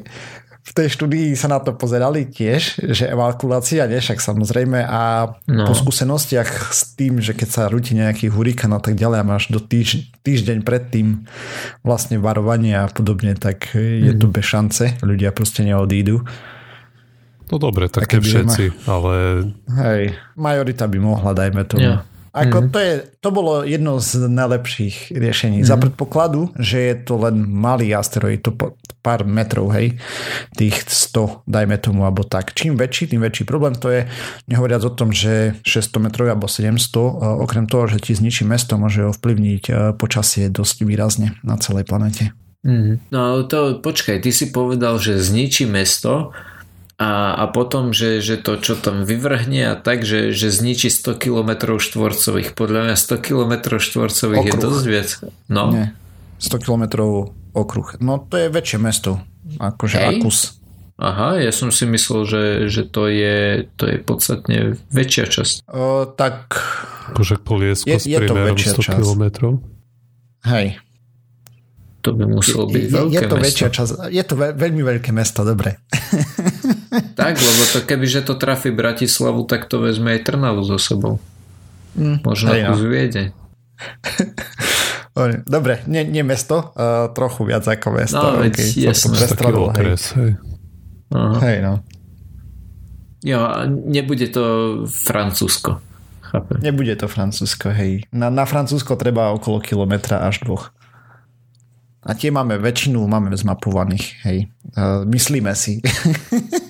v 0.66 0.72
tej 0.74 0.98
štúdii 0.98 1.38
sa 1.38 1.46
na 1.46 1.62
to 1.62 1.78
pozerali 1.78 2.26
tiež, 2.26 2.82
že 2.90 3.06
evakuácia, 3.06 3.86
nie 3.86 4.02
však 4.02 4.18
samozrejme 4.18 4.82
a 4.82 5.30
no. 5.46 5.70
po 5.70 5.78
skúsenostiach 5.78 6.74
s 6.74 6.98
tým, 6.98 7.22
že 7.22 7.38
keď 7.38 7.50
sa 7.54 7.64
rúti 7.70 7.94
nejaký 7.94 8.34
hurikán 8.34 8.74
a 8.74 8.82
tak 8.82 8.98
ďalej 8.98 9.22
a 9.22 9.30
máš 9.30 9.54
do 9.54 9.62
týž, 9.62 10.10
týždeň 10.26 10.66
predtým 10.66 11.30
vlastne 11.86 12.18
varovanie 12.18 12.74
a 12.74 12.90
podobne, 12.90 13.38
tak 13.38 13.78
je 13.78 14.10
mm. 14.10 14.18
to 14.18 14.26
bez 14.26 14.42
šance, 14.42 14.86
ľudia 15.06 15.30
proste 15.30 15.62
neodídu. 15.62 16.26
No 17.46 17.62
dobre, 17.62 17.86
tak 17.86 18.10
všetci, 18.10 18.90
ma... 18.90 18.90
ale... 18.90 19.14
Hej, 19.70 20.18
majorita 20.34 20.90
by 20.90 20.98
mohla, 20.98 21.38
dajme 21.38 21.62
tomu. 21.70 21.94
Yeah. 21.94 22.15
Ako 22.36 22.68
mm-hmm. 22.68 22.74
to, 22.76 22.80
je, 22.84 22.94
to 23.24 23.30
bolo 23.32 23.64
jedno 23.64 24.04
z 24.04 24.28
najlepších 24.28 25.16
riešení. 25.16 25.64
Mm-hmm. 25.64 25.72
Za 25.72 25.80
predpokladu, 25.80 26.52
že 26.60 26.92
je 26.92 26.96
to 27.08 27.16
len 27.16 27.48
malý 27.48 27.96
asteroid, 27.96 28.44
to 28.44 28.52
pár 29.00 29.24
metrov, 29.24 29.72
hej, 29.72 29.96
tých 30.60 30.84
100, 30.84 31.48
dajme 31.48 31.80
tomu, 31.80 32.04
alebo 32.04 32.28
tak. 32.28 32.52
Čím 32.52 32.76
väčší, 32.76 33.16
tým 33.16 33.24
väčší 33.24 33.48
problém 33.48 33.72
to 33.78 33.88
je, 33.88 34.10
nehovoriac 34.52 34.84
o 34.84 34.92
tom, 34.92 35.16
že 35.16 35.56
600 35.64 36.12
metrov 36.12 36.28
alebo 36.28 36.52
700, 36.52 37.40
okrem 37.40 37.72
toho, 37.72 37.88
že 37.88 38.04
ti 38.04 38.12
zničí 38.12 38.44
mesto, 38.44 38.76
môže 38.76 39.08
ovplyvniť 39.16 39.96
počasie 39.96 40.52
dosť 40.52 40.84
výrazne 40.84 41.40
na 41.46 41.56
celej 41.56 41.88
planete. 41.88 42.36
Mm-hmm. 42.66 43.14
No 43.14 43.46
to 43.46 43.78
počkaj, 43.80 44.26
ty 44.26 44.34
si 44.34 44.50
povedal, 44.50 44.98
že 44.98 45.22
zničí 45.22 45.70
mesto, 45.70 46.34
a, 46.96 47.36
a 47.36 47.44
potom, 47.52 47.92
že, 47.92 48.24
že 48.24 48.40
to, 48.40 48.56
čo 48.56 48.80
tam 48.80 49.04
vyvrhne 49.04 49.68
a 49.68 49.76
tak, 49.76 50.08
že, 50.08 50.32
že 50.32 50.48
zničí 50.48 50.88
100 50.88 51.20
km 51.20 51.76
štvorcových. 51.76 52.56
Podľa 52.56 52.88
mňa 52.88 52.96
100 52.96 53.20
km 53.20 53.54
štvorcových 53.84 54.44
okruh. 54.48 54.56
je 54.56 54.64
dosť 54.64 54.86
viac. 54.88 55.10
No. 55.52 55.64
Nie. 55.76 55.92
100 56.40 56.64
km 56.64 56.84
okruh. 57.52 58.00
No 58.00 58.24
to 58.24 58.40
je 58.40 58.48
väčšie 58.48 58.80
mesto. 58.80 59.20
Akože 59.60 60.00
Hej. 60.00 60.24
Akus. 60.24 60.56
Aha, 60.96 61.36
ja 61.36 61.52
som 61.52 61.76
si 61.76 61.84
myslel, 61.84 62.24
že, 62.24 62.44
že 62.72 62.88
to, 62.88 63.12
je, 63.12 63.68
to 63.76 63.92
je 63.92 63.98
podstatne 64.00 64.80
väčšia 64.96 65.26
časť. 65.28 65.68
O, 65.68 66.08
tak... 66.08 66.56
Akože 67.12 67.36
koliesko 67.44 67.92
je, 67.92 68.00
s 68.00 68.08
je 68.08 68.20
to 68.24 68.32
100 68.32 68.80
časť. 68.80 68.96
km? 69.04 69.24
Hej. 70.48 70.80
To 72.08 72.16
by 72.16 72.24
muselo 72.24 72.72
byť 72.72 72.84
je, 72.88 72.92
veľké 72.96 73.12
je 73.12 73.22
to 73.28 73.36
mesto. 73.36 73.48
Väčšia 73.52 73.70
časť, 73.76 73.92
je 74.08 74.24
to 74.24 74.34
veľmi 74.40 74.82
veľké 74.88 75.12
mesto, 75.12 75.44
dobre. 75.44 75.76
tak, 77.20 77.40
lebo 77.40 77.62
to 77.74 77.80
keby, 77.84 78.06
že 78.08 78.22
to 78.24 78.36
trafí 78.36 78.72
Bratislavu, 78.72 79.44
tak 79.48 79.68
to 79.68 79.84
vezme 79.84 80.16
aj 80.16 80.28
Trnavu 80.28 80.64
so 80.64 80.80
sebou. 80.80 81.20
Mm, 81.96 82.24
Možno 82.24 82.52
kus 82.52 82.82
no. 82.84 82.90
Viedeň. 82.92 83.28
Dobre, 85.48 85.80
nie, 85.88 86.04
nie 86.04 86.24
mesto, 86.28 86.76
uh, 86.76 87.08
trochu 87.16 87.48
viac 87.48 87.64
ako 87.64 87.88
mesto. 87.96 88.20
No, 88.20 88.44
veď 88.44 88.54
okay, 88.60 88.68
jasné. 88.84 89.16
Taký 89.16 89.52
okres, 89.56 90.04
hej. 90.20 90.32
Aha. 91.16 91.38
Hej, 91.40 91.58
no. 91.64 91.74
Jo, 93.24 93.40
a 93.48 93.64
nebude 93.66 94.28
to 94.28 94.44
Francúzsko. 94.86 95.80
Chápem. 96.20 96.60
Nebude 96.60 97.00
to 97.00 97.08
Francúzsko, 97.08 97.72
hej. 97.72 98.04
Na, 98.12 98.28
na 98.28 98.44
Francúzsko 98.44 99.00
treba 99.00 99.32
okolo 99.32 99.64
kilometra 99.64 100.20
až 100.28 100.44
dvoch. 100.44 100.76
A 102.06 102.14
tie 102.14 102.30
máme 102.30 102.60
väčšinu, 102.60 103.02
máme 103.08 103.34
zmapovaných, 103.34 104.06
hej. 104.28 104.52
Myslíme 105.08 105.56
si. 105.56 105.80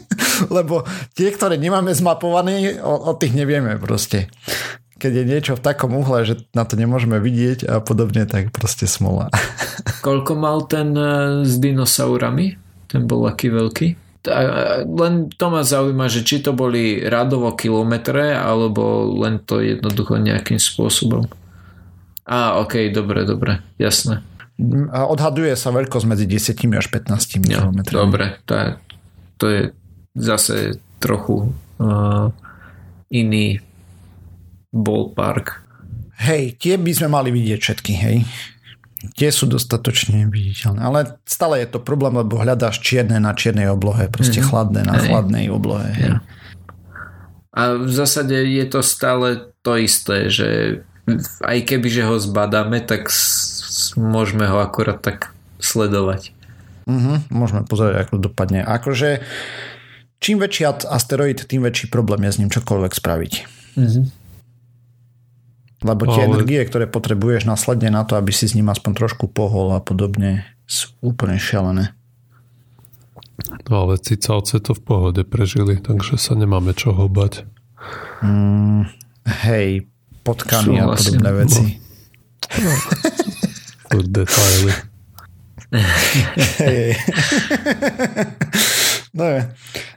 Lebo 0.55 0.83
tie, 1.13 1.31
ktoré 1.31 1.55
nemáme 1.59 1.95
zmapované, 1.95 2.79
o, 2.79 3.09
o 3.09 3.11
tých 3.15 3.33
nevieme 3.33 3.79
proste. 3.79 4.27
Keď 4.95 5.11
je 5.11 5.23
niečo 5.27 5.53
v 5.59 5.63
takom 5.65 5.91
uhle, 5.95 6.23
že 6.23 6.47
na 6.55 6.63
to 6.63 6.79
nemôžeme 6.79 7.19
vidieť 7.19 7.67
a 7.67 7.75
podobne, 7.83 8.23
tak 8.23 8.55
proste 8.55 8.87
smola. 8.87 9.27
Koľko 10.07 10.33
mal 10.39 10.65
ten 10.71 10.95
e, 10.95 11.43
s 11.43 11.59
dinosaurami? 11.59 12.55
Ten 12.87 13.03
bol 13.03 13.27
aký 13.27 13.51
veľký? 13.51 13.87
len 14.89 15.29
to 15.29 15.45
ma 15.53 15.61
zaujíma, 15.61 16.09
že 16.09 16.25
či 16.25 16.41
to 16.41 16.57
boli 16.57 16.97
radovo 17.05 17.53
kilometre, 17.53 18.33
alebo 18.33 19.13
len 19.21 19.41
to 19.43 19.61
jednoducho 19.61 20.17
nejakým 20.17 20.57
spôsobom. 20.57 21.29
Á, 22.25 22.57
ok, 22.57 22.89
dobre, 22.89 23.21
dobre, 23.21 23.61
jasné. 23.77 24.25
Odhaduje 24.89 25.53
sa 25.53 25.69
veľkosť 25.69 26.05
medzi 26.09 26.25
10 26.25 26.57
až 26.79 26.87
15 26.89 27.45
ja, 27.45 27.61
km. 27.61 27.79
Dobre, 27.91 28.41
to 28.49 28.53
je, 28.55 28.67
to 29.37 29.45
je 29.45 29.61
zase 30.15 30.79
trochu 31.03 31.51
uh, 31.77 32.31
iný 33.11 33.59
ballpark. 34.71 35.61
Hej, 36.15 36.55
tie 36.59 36.79
by 36.79 36.91
sme 36.95 37.09
mali 37.11 37.29
vidieť 37.35 37.59
všetky, 37.59 37.93
hej. 37.99 38.17
Tie 39.13 39.29
sú 39.29 39.45
dostatočne 39.45 40.25
viditeľné, 40.31 40.81
ale 40.81 40.99
stále 41.29 41.61
je 41.61 41.77
to 41.77 41.79
problém, 41.83 42.17
lebo 42.17 42.41
hľadáš 42.41 42.81
čierne 42.81 43.21
na 43.21 43.37
čiernej 43.37 43.69
oblohe, 43.69 44.09
proste 44.09 44.41
mm-hmm. 44.41 44.49
chladné 44.49 44.81
na 44.87 44.95
hej. 44.97 45.05
chladnej 45.11 45.45
oblohe. 45.53 45.89
Hej. 45.93 46.09
Ja. 46.09 46.15
A 47.55 47.61
v 47.77 47.91
zásade 47.91 48.35
je 48.35 48.65
to 48.65 48.81
stále 48.81 49.53
to 49.61 49.77
isté, 49.77 50.27
že 50.27 50.49
aj 51.45 51.57
keby, 51.69 51.87
že 51.87 52.03
ho 52.03 52.17
zbadáme, 52.17 52.81
tak 52.81 53.13
môžeme 53.95 54.49
ho 54.49 54.57
akurát 54.59 54.99
tak 54.99 55.31
sledovať. 55.61 56.33
Uh-huh, 56.85 57.21
môžeme 57.33 57.65
pozrieť, 57.65 58.09
ako 58.09 58.29
dopadne. 58.29 58.61
Akože 58.61 59.21
čím 60.25 60.41
väčší 60.41 60.89
asteroid, 60.89 61.45
tým 61.45 61.61
väčší 61.61 61.93
problém 61.93 62.25
je 62.25 62.33
s 62.33 62.39
ním 62.41 62.49
čokoľvek 62.49 62.93
spraviť. 62.97 63.33
Uh-huh. 63.77 64.09
Lebo 65.85 66.09
tie 66.09 66.25
Ale... 66.25 66.33
energie, 66.33 66.65
ktoré 66.65 66.89
potrebuješ 66.89 67.45
následne 67.45 67.93
na 67.93 68.01
to, 68.09 68.17
aby 68.17 68.33
si 68.33 68.49
s 68.49 68.57
ním 68.57 68.73
aspoň 68.73 69.05
trošku 69.05 69.29
pohol 69.29 69.77
a 69.77 69.79
podobne, 69.85 70.49
sú 70.65 70.89
úplne 71.05 71.37
šialené. 71.37 71.93
No 73.69 73.85
ale 73.85 74.01
cicavce 74.01 74.57
to 74.57 74.73
v 74.73 74.81
pohode 74.81 75.21
prežili, 75.29 75.77
takže 75.77 76.17
sa 76.17 76.33
nemáme 76.33 76.73
čo 76.73 76.89
bať. 76.89 77.45
Mm, 78.25 78.89
hej, 79.45 79.85
potkany 80.25 80.81
a 80.81 80.89
podobné 80.89 81.29
veci. 81.37 81.77
No. 83.93 84.01
detaily. 84.09 84.73
no 85.69 85.75
je. 89.23 89.41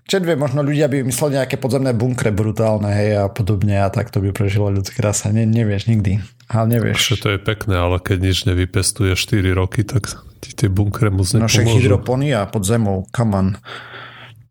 Čo 0.07 0.23
vie, 0.23 0.39
možno 0.39 0.63
ľudia 0.63 0.87
by 0.87 1.03
mysleli 1.03 1.43
nejaké 1.43 1.59
podzemné 1.59 1.91
bunkre 1.91 2.31
brutálne, 2.31 2.95
hej, 2.95 3.11
a 3.19 3.25
podobne 3.27 3.83
a 3.83 3.91
tak 3.91 4.15
to 4.15 4.23
by 4.23 4.31
prežilo 4.31 4.71
ľudské 4.71 5.03
rasa. 5.03 5.35
Ne, 5.35 5.43
nevieš 5.43 5.91
nikdy. 5.91 6.23
Ale 6.47 6.79
nevieš. 6.79 6.97
Však 7.03 7.21
to 7.21 7.31
je 7.35 7.41
pekné, 7.43 7.75
ale 7.77 7.99
keď 7.99 8.19
nič 8.23 8.39
nevypestuje 8.47 9.19
4 9.19 9.43
roky, 9.59 9.83
tak 9.83 10.09
ti 10.39 10.55
tie 10.55 10.71
bunkre 10.71 11.11
moc 11.11 11.27
nepomôžu. 11.29 11.45
Naše 11.45 11.67
hydroponia 11.67 12.47
pod 12.47 12.63
zemou, 12.63 13.05
come 13.11 13.33
on 13.35 13.49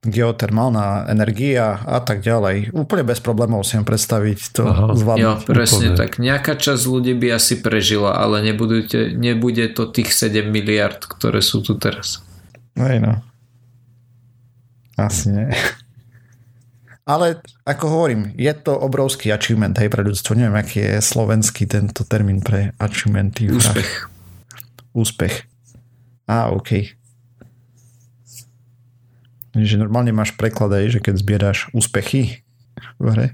geotermálna 0.08 1.10
energia 1.12 1.84
a 1.84 2.00
tak 2.00 2.24
ďalej. 2.24 2.72
Úplne 2.72 3.04
bez 3.04 3.20
problémov 3.20 3.66
si 3.68 3.76
predstaviť 3.76 4.40
to 4.56 4.64
Aha. 4.64 4.96
zvládnuť. 4.96 5.26
Jo, 5.26 5.34
presne 5.44 5.88
Úplne. 5.92 6.00
tak. 6.00 6.12
Nejaká 6.22 6.54
časť 6.56 6.84
ľudí 6.88 7.14
by 7.18 7.36
asi 7.36 7.60
prežila, 7.60 8.16
ale 8.16 8.46
nebudete, 8.46 9.12
nebude 9.12 9.68
to 9.74 9.90
tých 9.90 10.16
7 10.16 10.48
miliard, 10.48 11.02
ktoré 11.04 11.44
sú 11.44 11.60
tu 11.66 11.76
teraz. 11.76 12.24
Hej 12.78 13.04
no. 13.04 13.20
Asi 14.98 15.30
nie. 15.30 15.48
Ale 17.08 17.40
ako 17.64 17.86
hovorím, 17.88 18.36
je 18.36 18.52
to 18.52 18.76
obrovský 18.76 19.32
achievement 19.32 19.72
hej, 19.80 19.88
pre 19.88 20.04
ľudstvo. 20.04 20.36
Neviem, 20.36 20.60
aký 20.60 20.84
je 20.84 21.00
slovenský 21.00 21.64
tento 21.64 22.04
termín 22.04 22.44
pre 22.44 22.76
achievement. 22.84 23.32
Úspech. 23.32 24.12
Úspech. 24.92 25.48
Á, 26.28 26.52
OK. 26.52 26.92
Že 29.56 29.88
normálne 29.88 30.12
máš 30.12 30.36
preklad 30.36 30.76
aj, 30.76 31.00
že 31.00 31.00
keď 31.00 31.14
zbieraš 31.16 31.72
úspechy 31.72 32.44
v 33.00 33.06
hre. 33.08 33.28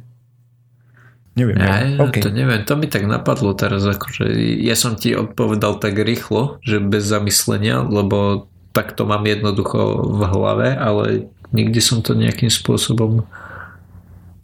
Neviem. 1.33 1.57
Ja, 1.57 1.81
ja, 1.81 1.97
okay. 1.97 2.21
to 2.21 2.29
neviem, 2.29 2.61
to 2.61 2.77
mi 2.77 2.85
tak 2.85 3.09
napadlo 3.09 3.57
teraz, 3.57 3.81
akože 3.81 4.29
ja 4.61 4.77
som 4.77 4.93
ti 4.93 5.17
odpovedal 5.17 5.81
tak 5.81 5.97
rýchlo, 5.97 6.61
že 6.61 6.77
bez 6.77 7.09
zamyslenia, 7.09 7.81
lebo 7.81 8.52
tak 8.73 8.97
to 8.97 9.05
mám 9.05 9.23
jednoducho 9.23 10.01
v 10.01 10.21
hlave, 10.25 10.67
ale 10.73 11.29
nikdy 11.53 11.79
som 11.79 12.01
to 12.01 12.17
nejakým 12.17 12.49
spôsobom 12.49 13.23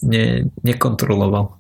ne, 0.06 0.48
nekontroloval. 0.62 1.58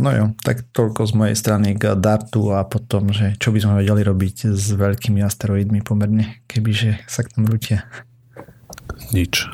No 0.00 0.08
jo, 0.08 0.32
tak 0.40 0.64
toľko 0.72 1.04
z 1.04 1.12
mojej 1.12 1.36
strany 1.36 1.76
k 1.76 1.92
Dartu 2.00 2.48
a 2.56 2.64
potom, 2.64 3.12
že 3.12 3.36
čo 3.36 3.52
by 3.52 3.60
sme 3.60 3.84
vedeli 3.84 4.00
robiť 4.00 4.56
s 4.56 4.72
veľkými 4.72 5.20
asteroidmi 5.20 5.84
pomerne, 5.84 6.40
kebyže 6.48 7.04
sa 7.04 7.20
k 7.20 7.36
tomu 7.36 7.52
rútia 7.52 7.84
nič. 9.12 9.44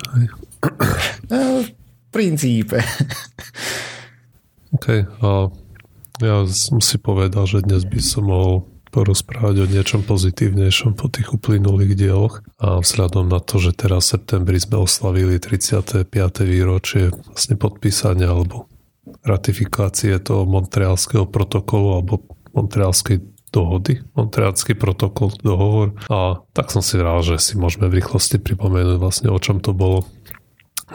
No, 1.29 1.63
v 1.63 1.71
princípe. 2.11 2.83
OK. 4.75 5.07
A 5.23 5.47
ja 6.19 6.37
som 6.51 6.83
si 6.83 6.99
povedal, 6.99 7.47
že 7.47 7.63
dnes 7.63 7.87
by 7.87 8.01
som 8.03 8.27
mohol 8.27 8.67
porozprávať 8.89 9.65
o 9.65 9.71
niečom 9.71 10.03
pozitívnejšom 10.05 10.97
po 10.97 11.13
tých 11.13 11.33
uplynulých 11.37 11.93
dieloch 11.95 12.41
a 12.61 12.81
vzhľadom 12.81 13.29
na 13.29 13.41
to, 13.41 13.61
že 13.61 13.77
teraz 13.77 14.09
v 14.09 14.21
septembri 14.21 14.59
sme 14.59 14.81
oslavili 14.81 15.37
35. 15.37 16.09
výročie 16.45 17.13
vlastne 17.13 17.55
podpísania 17.61 18.33
alebo 18.33 18.69
ratifikácie 19.25 20.17
toho 20.21 20.45
Montrealského 20.49 21.29
protokolu 21.29 22.01
alebo 22.01 22.25
Montrealskej 22.53 23.21
dohody, 23.49 24.05
Montrealský 24.13 24.77
protokol, 24.77 25.33
dohovor 25.41 25.97
a 26.13 26.45
tak 26.53 26.69
som 26.69 26.85
si 26.85 27.01
vral, 27.01 27.25
že 27.25 27.41
si 27.41 27.57
môžeme 27.57 27.89
v 27.89 28.01
rýchlosti 28.01 28.37
pripomenúť 28.41 29.01
vlastne 29.01 29.29
o 29.33 29.39
čom 29.41 29.65
to 29.65 29.73
bolo, 29.73 30.05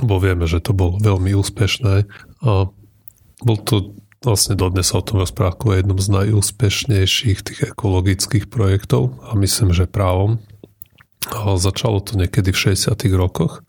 bo 0.02 0.22
vieme, 0.22 0.46
že 0.46 0.62
to 0.62 0.74
bolo 0.74 1.02
veľmi 1.02 1.34
úspešné 1.34 2.06
a 2.46 2.70
bol 3.44 3.58
to 3.60 3.98
vlastne 4.24 4.56
dodnes 4.56 4.90
sa 4.90 5.00
o 5.00 5.06
tom 5.06 5.20
rozpráva 5.20 5.54
ako 5.54 5.76
jednom 5.76 6.00
z 6.00 6.08
najúspešnejších 6.10 7.40
tých 7.44 7.60
ekologických 7.76 8.48
projektov 8.48 9.20
a 9.28 9.36
myslím, 9.36 9.76
že 9.76 9.86
právom. 9.86 10.40
Začalo 11.60 12.04
to 12.04 12.20
niekedy 12.20 12.52
v 12.52 12.76
60. 12.76 13.00
rokoch 13.16 13.64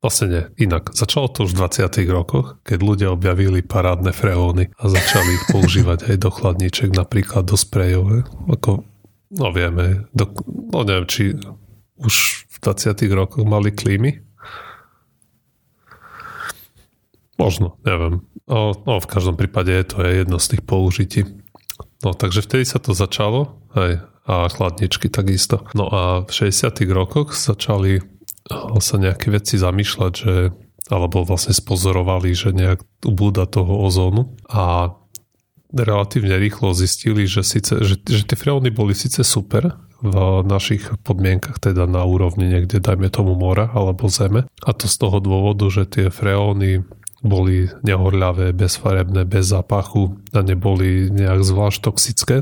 Vlastne 0.00 0.26
nie, 0.32 0.42
inak. 0.64 0.96
Začalo 0.96 1.28
to 1.28 1.44
už 1.44 1.52
v 1.52 1.68
20. 1.68 2.08
rokoch, 2.08 2.56
keď 2.64 2.78
ľudia 2.80 3.08
objavili 3.12 3.60
parádne 3.60 4.16
freóny 4.16 4.72
a 4.80 4.88
začali 4.88 5.36
ich 5.36 5.44
používať 5.52 6.08
aj 6.08 6.16
do 6.16 6.30
chladníček, 6.32 6.96
napríklad 6.96 7.44
do 7.44 7.52
sprejov. 7.52 8.24
Ako, 8.48 8.80
no 9.36 9.46
vieme, 9.52 10.08
do, 10.16 10.24
no 10.72 10.88
neviem, 10.88 11.04
či 11.04 11.36
už 12.00 12.48
v 12.48 12.56
20. 12.64 12.96
rokoch 13.12 13.44
mali 13.44 13.76
klímy. 13.76 14.24
Možno, 17.36 17.76
neviem. 17.84 18.24
No, 18.50 18.74
no 18.74 18.98
v 18.98 19.06
každom 19.06 19.38
prípade 19.38 19.70
to 19.86 20.02
je 20.02 20.26
jedno 20.26 20.42
z 20.42 20.58
tých 20.58 20.62
použití. 20.66 21.20
No 22.02 22.10
takže 22.12 22.42
vtedy 22.42 22.66
sa 22.66 22.82
to 22.82 22.92
začalo, 22.92 23.62
aj 23.78 24.10
a 24.30 24.46
chladničky 24.46 25.10
takisto. 25.10 25.66
No 25.74 25.90
a 25.90 26.02
v 26.22 26.30
60. 26.30 26.86
rokoch 26.94 27.34
začali 27.34 27.98
sa 28.78 28.96
nejaké 28.98 29.30
veci 29.34 29.58
zamýšľať, 29.58 30.12
že 30.14 30.34
alebo 30.90 31.22
vlastne 31.22 31.54
spozorovali, 31.54 32.34
že 32.34 32.50
nejak 32.50 32.82
ubúda 33.06 33.46
toho 33.46 33.86
ozónu 33.86 34.34
a 34.50 34.90
relatívne 35.70 36.34
rýchlo 36.34 36.74
zistili, 36.74 37.30
že, 37.30 37.46
síce, 37.46 37.78
že, 37.86 37.94
že 38.02 38.26
tie 38.26 38.34
freóny 38.34 38.74
boli 38.74 38.90
síce 38.90 39.22
super 39.22 39.78
v 40.02 40.42
našich 40.42 40.90
podmienkach, 41.06 41.62
teda 41.62 41.86
na 41.86 42.02
úrovni 42.02 42.50
niekde, 42.50 42.82
dajme 42.82 43.06
tomu 43.06 43.38
mora 43.38 43.70
alebo 43.70 44.10
zeme. 44.10 44.50
A 44.66 44.70
to 44.74 44.90
z 44.90 44.96
toho 44.98 45.22
dôvodu, 45.22 45.70
že 45.70 45.86
tie 45.86 46.06
freóny 46.10 46.82
boli 47.20 47.68
nehorľavé, 47.84 48.56
bezfarebné, 48.56 49.28
bez 49.28 49.52
zápachu 49.52 50.16
a 50.32 50.40
neboli 50.40 51.12
nejak 51.12 51.44
zvlášť 51.44 51.78
toxické. 51.84 52.36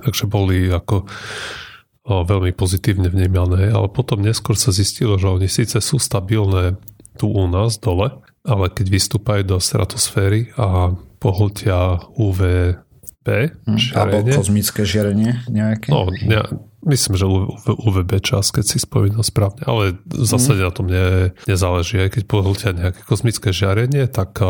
Takže 0.00 0.26
boli 0.26 0.72
ako 0.72 1.06
o, 1.06 2.24
veľmi 2.26 2.50
pozitívne 2.56 3.06
vnímané, 3.12 3.70
ale 3.70 3.86
potom 3.92 4.24
neskôr 4.24 4.58
sa 4.58 4.74
zistilo, 4.74 5.20
že 5.20 5.30
oni 5.30 5.46
síce 5.46 5.78
sú 5.78 6.02
stabilné 6.02 6.80
tu 7.20 7.28
u 7.30 7.44
nás 7.46 7.76
dole, 7.76 8.10
ale 8.42 8.66
keď 8.72 8.86
vystúpajú 8.88 9.42
do 9.44 9.56
stratosféry 9.60 10.56
a 10.56 10.96
pohltia 11.20 12.00
UVB, 12.16 13.28
hm, 13.68 13.76
žiarenie, 13.76 14.00
alebo 14.00 14.16
kozmické 14.40 14.82
žiarenie 14.88 15.44
nejaké. 15.52 15.92
No, 15.92 16.08
ne, 16.08 16.40
myslím, 16.86 17.14
že 17.16 17.26
UVB 17.68 18.24
čas, 18.24 18.52
keď 18.52 18.64
si 18.64 18.78
spomínal 18.80 19.24
správne, 19.24 19.64
ale 19.68 20.00
v 20.06 20.26
zásade 20.26 20.60
mm. 20.60 20.66
na 20.66 20.72
tom 20.72 20.86
ne, 20.88 21.06
nezáleží. 21.44 22.00
Aj 22.00 22.10
keď 22.12 22.22
pohltia 22.24 22.70
nejaké 22.72 23.04
kozmické 23.04 23.52
žiarenie, 23.52 24.08
tak 24.08 24.40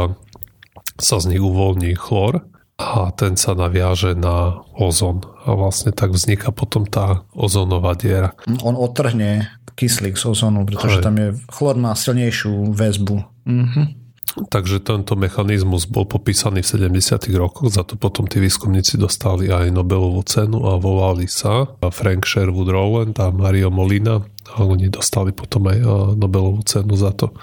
sa 1.01 1.16
z 1.19 1.25
nich 1.35 1.43
uvoľní 1.43 1.97
chlor 1.97 2.45
a 2.81 3.12
ten 3.12 3.37
sa 3.37 3.53
naviaže 3.53 4.16
na 4.16 4.64
ozon 4.73 5.21
a 5.45 5.53
vlastne 5.53 5.93
tak 5.93 6.16
vzniká 6.16 6.49
potom 6.49 6.88
tá 6.88 7.29
ozónová 7.37 7.93
diera. 7.93 8.33
On 8.64 8.73
otrhne 8.73 9.53
kyslík 9.77 10.16
z 10.16 10.25
ozónu, 10.33 10.64
pretože 10.64 11.01
Aj. 11.01 11.05
tam 11.05 11.16
je 11.21 11.29
chlor 11.53 11.77
má 11.77 11.93
silnejšiu 11.97 12.73
väzbu. 12.73 13.16
Mhm. 13.49 13.83
Takže 14.31 14.79
tento 14.79 15.19
mechanizmus 15.19 15.90
bol 15.90 16.07
popísaný 16.07 16.62
v 16.62 16.90
70. 16.95 17.35
rokoch, 17.35 17.75
za 17.75 17.83
to 17.83 17.99
potom 17.99 18.31
tí 18.31 18.38
výskumníci 18.38 18.95
dostali 18.95 19.51
aj 19.51 19.75
Nobelovú 19.75 20.23
cenu 20.23 20.62
a 20.71 20.79
volali 20.79 21.27
sa 21.27 21.66
Frank 21.90 22.31
Sherwood 22.31 22.71
Rowland 22.71 23.19
a 23.19 23.35
Mario 23.35 23.75
Molina 23.75 24.23
a 24.55 24.62
oni 24.62 24.87
dostali 24.87 25.35
potom 25.35 25.66
aj 25.66 25.79
Nobelovú 26.14 26.62
cenu 26.62 26.95
za 26.95 27.11
to. 27.11 27.35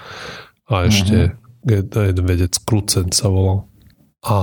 A 0.72 0.88
ešte 0.88 1.36
uh-huh. 1.36 1.92
jeden 2.00 2.24
vedec 2.24 2.56
Krucen 2.64 3.12
sa 3.12 3.28
volal. 3.28 3.68
A 4.24 4.36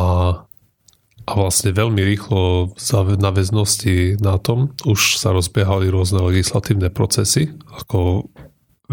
a 1.25 1.31
vlastne 1.33 1.73
veľmi 1.73 2.05
rýchlo 2.05 2.69
v 2.77 3.13
naväznosti 3.17 4.21
na 4.21 4.37
tom 4.37 4.77
už 4.85 5.17
sa 5.17 5.33
rozbiehali 5.33 5.89
rôzne 5.89 6.21
legislatívne 6.21 6.93
procesy, 6.93 7.49
ako 7.81 8.29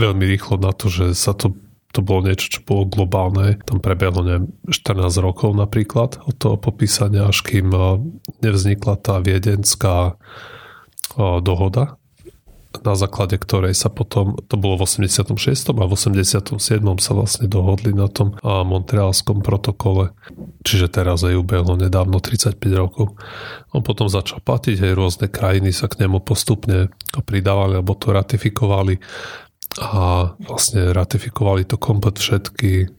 veľmi 0.00 0.24
rýchlo 0.24 0.56
na 0.56 0.72
to, 0.72 0.88
že 0.88 1.12
sa 1.12 1.36
to, 1.36 1.52
to 1.92 2.00
bolo 2.00 2.26
niečo, 2.26 2.58
čo 2.58 2.60
bolo 2.64 2.88
globálne. 2.88 3.60
Tam 3.68 3.78
prebehlo 3.78 4.24
neviem, 4.24 4.48
14 4.66 5.12
rokov 5.20 5.52
napríklad 5.52 6.24
od 6.24 6.34
toho 6.40 6.56
popísania, 6.56 7.28
až 7.28 7.44
kým 7.44 7.68
nevznikla 8.40 8.96
tá 8.96 9.20
viedenská 9.20 10.16
dohoda, 11.16 12.00
na 12.72 12.96
základe 12.96 13.36
ktorej 13.36 13.76
sa 13.76 13.92
potom, 13.92 14.40
to 14.48 14.56
bolo 14.56 14.80
v 14.80 14.88
86. 14.88 15.36
a 15.76 15.84
v 15.84 15.92
87. 15.92 16.56
sa 17.04 17.12
vlastne 17.12 17.44
dohodli 17.44 17.92
na 17.92 18.08
tom 18.08 18.32
Montrealskom 18.40 19.44
protokole, 19.44 20.16
čiže 20.64 20.88
teraz 20.88 21.20
aj 21.20 21.36
ubehlo 21.36 21.76
nedávno 21.76 22.16
35 22.16 22.56
rokov. 22.72 23.12
On 23.76 23.84
potom 23.84 24.08
začal 24.08 24.40
platiť, 24.40 24.88
aj 24.88 24.96
rôzne 24.96 25.28
krajiny 25.28 25.68
sa 25.68 25.84
k 25.84 26.08
nemu 26.08 26.24
postupne 26.24 26.88
pridávali 27.28 27.76
alebo 27.76 27.92
to 27.92 28.16
ratifikovali 28.16 28.96
a 29.80 30.34
vlastne 30.36 30.92
ratifikovali 30.92 31.64
to 31.64 31.80
komplet 31.80 32.20
všetky 32.20 32.92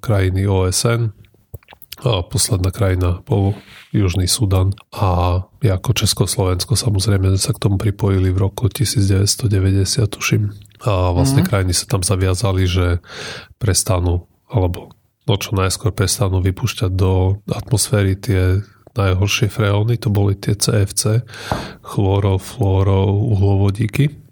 krajiny 0.00 0.46
OSN 0.46 1.12
a 2.04 2.20
posledná 2.20 2.68
krajina 2.68 3.24
bol 3.24 3.56
Južný 3.88 4.28
Sudan. 4.28 4.76
A 4.92 5.40
ako 5.64 5.90
Československo 5.96 6.76
samozrejme 6.76 7.40
sa 7.40 7.56
k 7.56 7.62
tomu 7.64 7.80
pripojili 7.80 8.28
v 8.28 8.38
roku 8.38 8.68
1990 8.68 10.04
tuším. 10.04 10.52
A 10.84 11.10
vlastne 11.16 11.40
mm. 11.40 11.48
krajiny 11.48 11.72
sa 11.72 11.88
tam 11.88 12.04
zaviazali, 12.04 12.68
že 12.68 13.00
prestanú 13.56 14.28
alebo 14.46 14.92
no 15.26 15.34
čo 15.40 15.56
najskôr 15.58 15.90
prestanú 15.90 16.38
vypúšťať 16.44 16.92
do 16.94 17.42
atmosféry 17.50 18.14
tie 18.14 18.62
najhoršie 18.94 19.52
freóny, 19.52 20.00
to 20.00 20.08
boli 20.08 20.38
tie 20.38 20.56
CFC, 20.56 21.26
chloro, 21.84 22.40
fluoro, 22.40 23.12
uhlovodíky, 23.12 24.25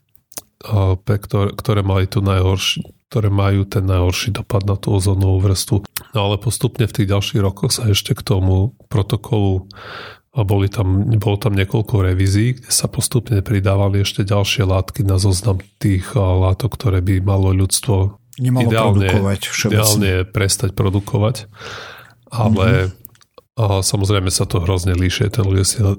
ktoré, 0.64 1.80
mali 1.84 2.08
tu 2.08 2.24
najhorší, 2.24 2.80
ktoré 3.12 3.28
majú 3.28 3.68
ten 3.68 3.84
najhorší 3.84 4.32
dopad 4.32 4.64
na 4.64 4.80
tú 4.80 4.96
ozónovú 4.96 5.44
vrstvu. 5.44 5.76
No 6.16 6.18
ale 6.18 6.40
postupne 6.40 6.88
v 6.88 6.94
tých 6.96 7.10
ďalších 7.12 7.40
rokoch 7.44 7.76
sa 7.76 7.86
ešte 7.86 8.16
k 8.16 8.24
tomu 8.24 8.72
protokolu 8.88 9.68
a 10.34 10.42
boli 10.42 10.66
tam, 10.66 11.06
bolo 11.22 11.38
tam 11.38 11.54
niekoľko 11.54 12.10
revízií, 12.10 12.58
kde 12.58 12.70
sa 12.72 12.90
postupne 12.90 13.38
pridávali 13.38 14.02
ešte 14.02 14.26
ďalšie 14.26 14.66
látky 14.66 15.06
na 15.06 15.22
zoznam 15.22 15.62
tých 15.78 16.10
látok, 16.16 16.74
ktoré 16.74 16.98
by 17.04 17.22
malo 17.22 17.54
ľudstvo 17.54 18.18
Nemalo 18.42 18.66
ideálne, 18.66 19.06
produkovať 19.06 19.40
ideálne 19.70 20.12
prestať 20.26 20.70
produkovať. 20.74 21.46
Ale 22.34 22.66
mm-hmm 22.90 23.03
a 23.54 23.86
samozrejme 23.86 24.34
sa 24.34 24.50
to 24.50 24.58
hrozne 24.58 24.98
líšie, 24.98 25.30
ten 25.30 25.46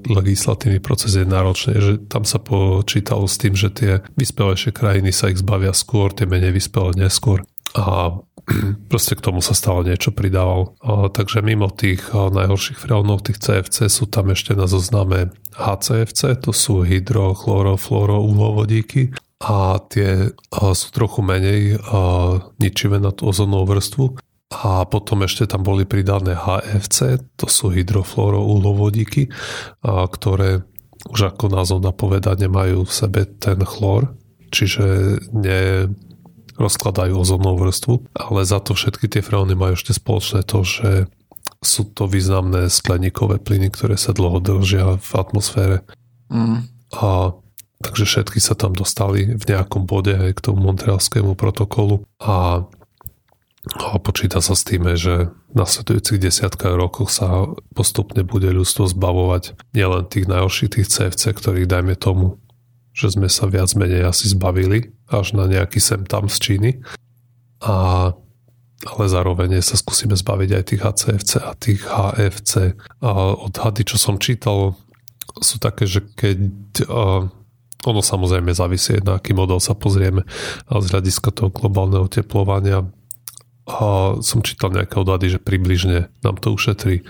legislatívny 0.04 0.76
proces 0.76 1.16
je 1.16 1.24
náročný, 1.24 1.80
že 1.80 1.96
tam 2.04 2.28
sa 2.28 2.36
počítalo 2.36 3.24
s 3.24 3.40
tým, 3.40 3.56
že 3.56 3.72
tie 3.72 4.04
vyspelejšie 4.20 4.76
krajiny 4.76 5.08
sa 5.08 5.32
ich 5.32 5.40
zbavia 5.40 5.72
skôr, 5.72 6.12
tie 6.12 6.28
menej 6.28 6.52
vyspelé 6.52 7.08
neskôr. 7.08 7.40
A 7.72 8.12
proste 8.92 9.16
k 9.16 9.24
tomu 9.24 9.40
sa 9.40 9.56
stále 9.56 9.88
niečo 9.88 10.12
pridával. 10.12 10.76
A, 10.84 11.08
takže 11.08 11.40
mimo 11.40 11.72
tých 11.72 12.12
najhorších 12.12 12.76
freónov, 12.76 13.24
tých 13.24 13.40
CFC 13.40 13.88
sú 13.88 14.04
tam 14.04 14.36
ešte 14.36 14.52
na 14.52 14.68
zozname 14.68 15.32
HCFC, 15.56 16.36
to 16.44 16.52
sú 16.52 16.84
hydrochlorofluorouhovodíky 16.84 19.16
a 19.40 19.80
tie 19.88 20.28
sú 20.52 20.88
trochu 20.92 21.20
menej 21.20 21.76
ničivé 22.56 22.96
na 23.00 23.12
tú 23.12 23.28
ozónovú 23.32 23.76
vrstvu 23.76 24.25
a 24.46 24.86
potom 24.86 25.26
ešte 25.26 25.50
tam 25.50 25.66
boli 25.66 25.82
pridané 25.82 26.38
HFC, 26.38 27.18
to 27.34 27.50
sú 27.50 27.74
hydrofluorouhlovodíky, 27.74 29.26
ktoré 29.82 30.62
už 31.10 31.34
ako 31.34 31.50
názov 31.50 31.78
napoveda 31.82 32.38
nemajú 32.38 32.86
v 32.86 32.92
sebe 32.92 33.26
ten 33.26 33.58
chlor, 33.66 34.14
čiže 34.54 35.18
ne 35.34 35.90
rozkladajú 36.56 37.14
ozónovú 37.14 37.68
vrstvu, 37.68 37.94
ale 38.16 38.46
za 38.46 38.62
to 38.62 38.72
všetky 38.72 39.10
tie 39.10 39.20
freóny 39.20 39.58
majú 39.58 39.76
ešte 39.76 39.92
spoločné 39.92 40.46
to, 40.46 40.64
že 40.64 40.90
sú 41.60 41.82
to 41.90 42.06
významné 42.06 42.70
skleníkové 42.70 43.42
plyny, 43.42 43.68
ktoré 43.68 43.98
sa 43.98 44.16
dlho 44.16 44.40
držia 44.40 44.96
v 44.96 45.10
atmosfére. 45.18 45.76
Mm. 46.30 46.70
A 46.96 47.34
takže 47.82 48.08
všetky 48.08 48.40
sa 48.40 48.56
tam 48.56 48.72
dostali 48.72 49.36
v 49.36 49.44
nejakom 49.44 49.84
bode 49.84 50.16
aj 50.16 50.32
k 50.38 50.44
tomu 50.48 50.64
montrealskému 50.64 51.36
protokolu 51.36 52.08
a 52.22 52.64
a 53.74 53.98
počíta 53.98 54.38
sa 54.38 54.54
s 54.54 54.62
tým, 54.62 54.86
že 54.94 55.34
v 55.50 55.54
nasledujúcich 55.58 56.22
desiatkách 56.22 56.78
rokoch 56.78 57.10
sa 57.10 57.50
postupne 57.74 58.22
bude 58.22 58.46
ľudstvo 58.54 58.86
zbavovať 58.86 59.58
nielen 59.74 60.06
tých 60.06 60.30
najhorších 60.30 60.86
CFC, 60.86 61.34
ktorých 61.34 61.66
dajme 61.66 61.98
tomu, 61.98 62.38
že 62.94 63.18
sme 63.18 63.26
sa 63.26 63.50
viac 63.50 63.74
menej 63.74 64.06
asi 64.06 64.30
zbavili 64.30 64.94
až 65.10 65.34
na 65.34 65.50
nejaký 65.50 65.82
sem 65.82 66.06
tam 66.06 66.30
z 66.30 66.36
Číny. 66.38 66.70
A, 67.66 68.14
ale 68.86 69.04
zároveň 69.10 69.58
sa 69.66 69.74
skúsime 69.74 70.14
zbaviť 70.14 70.50
aj 70.54 70.62
tých 70.62 70.82
HCFC 70.86 71.32
a 71.42 71.50
tých 71.58 71.80
HFC. 71.82 72.52
A 73.02 73.10
odhady, 73.34 73.82
čo 73.82 73.98
som 73.98 74.22
čítal, 74.22 74.78
sú 75.42 75.58
také, 75.58 75.90
že 75.90 76.06
keď 76.06 76.38
a, 76.86 77.26
ono 77.86 78.00
samozrejme 78.02 78.54
závisí, 78.54 79.02
na 79.02 79.18
aký 79.18 79.34
model 79.34 79.58
sa 79.58 79.74
pozrieme, 79.74 80.22
ale 80.70 80.80
z 80.86 80.90
hľadiska 80.94 81.34
toho 81.34 81.50
globálneho 81.50 82.06
teplovania 82.06 82.86
a 83.66 84.14
som 84.22 84.46
čítal 84.46 84.70
nejaké 84.70 84.94
odhady, 84.94 85.36
že 85.36 85.42
približne 85.42 86.06
nám 86.22 86.38
to 86.38 86.54
ušetrí. 86.54 87.02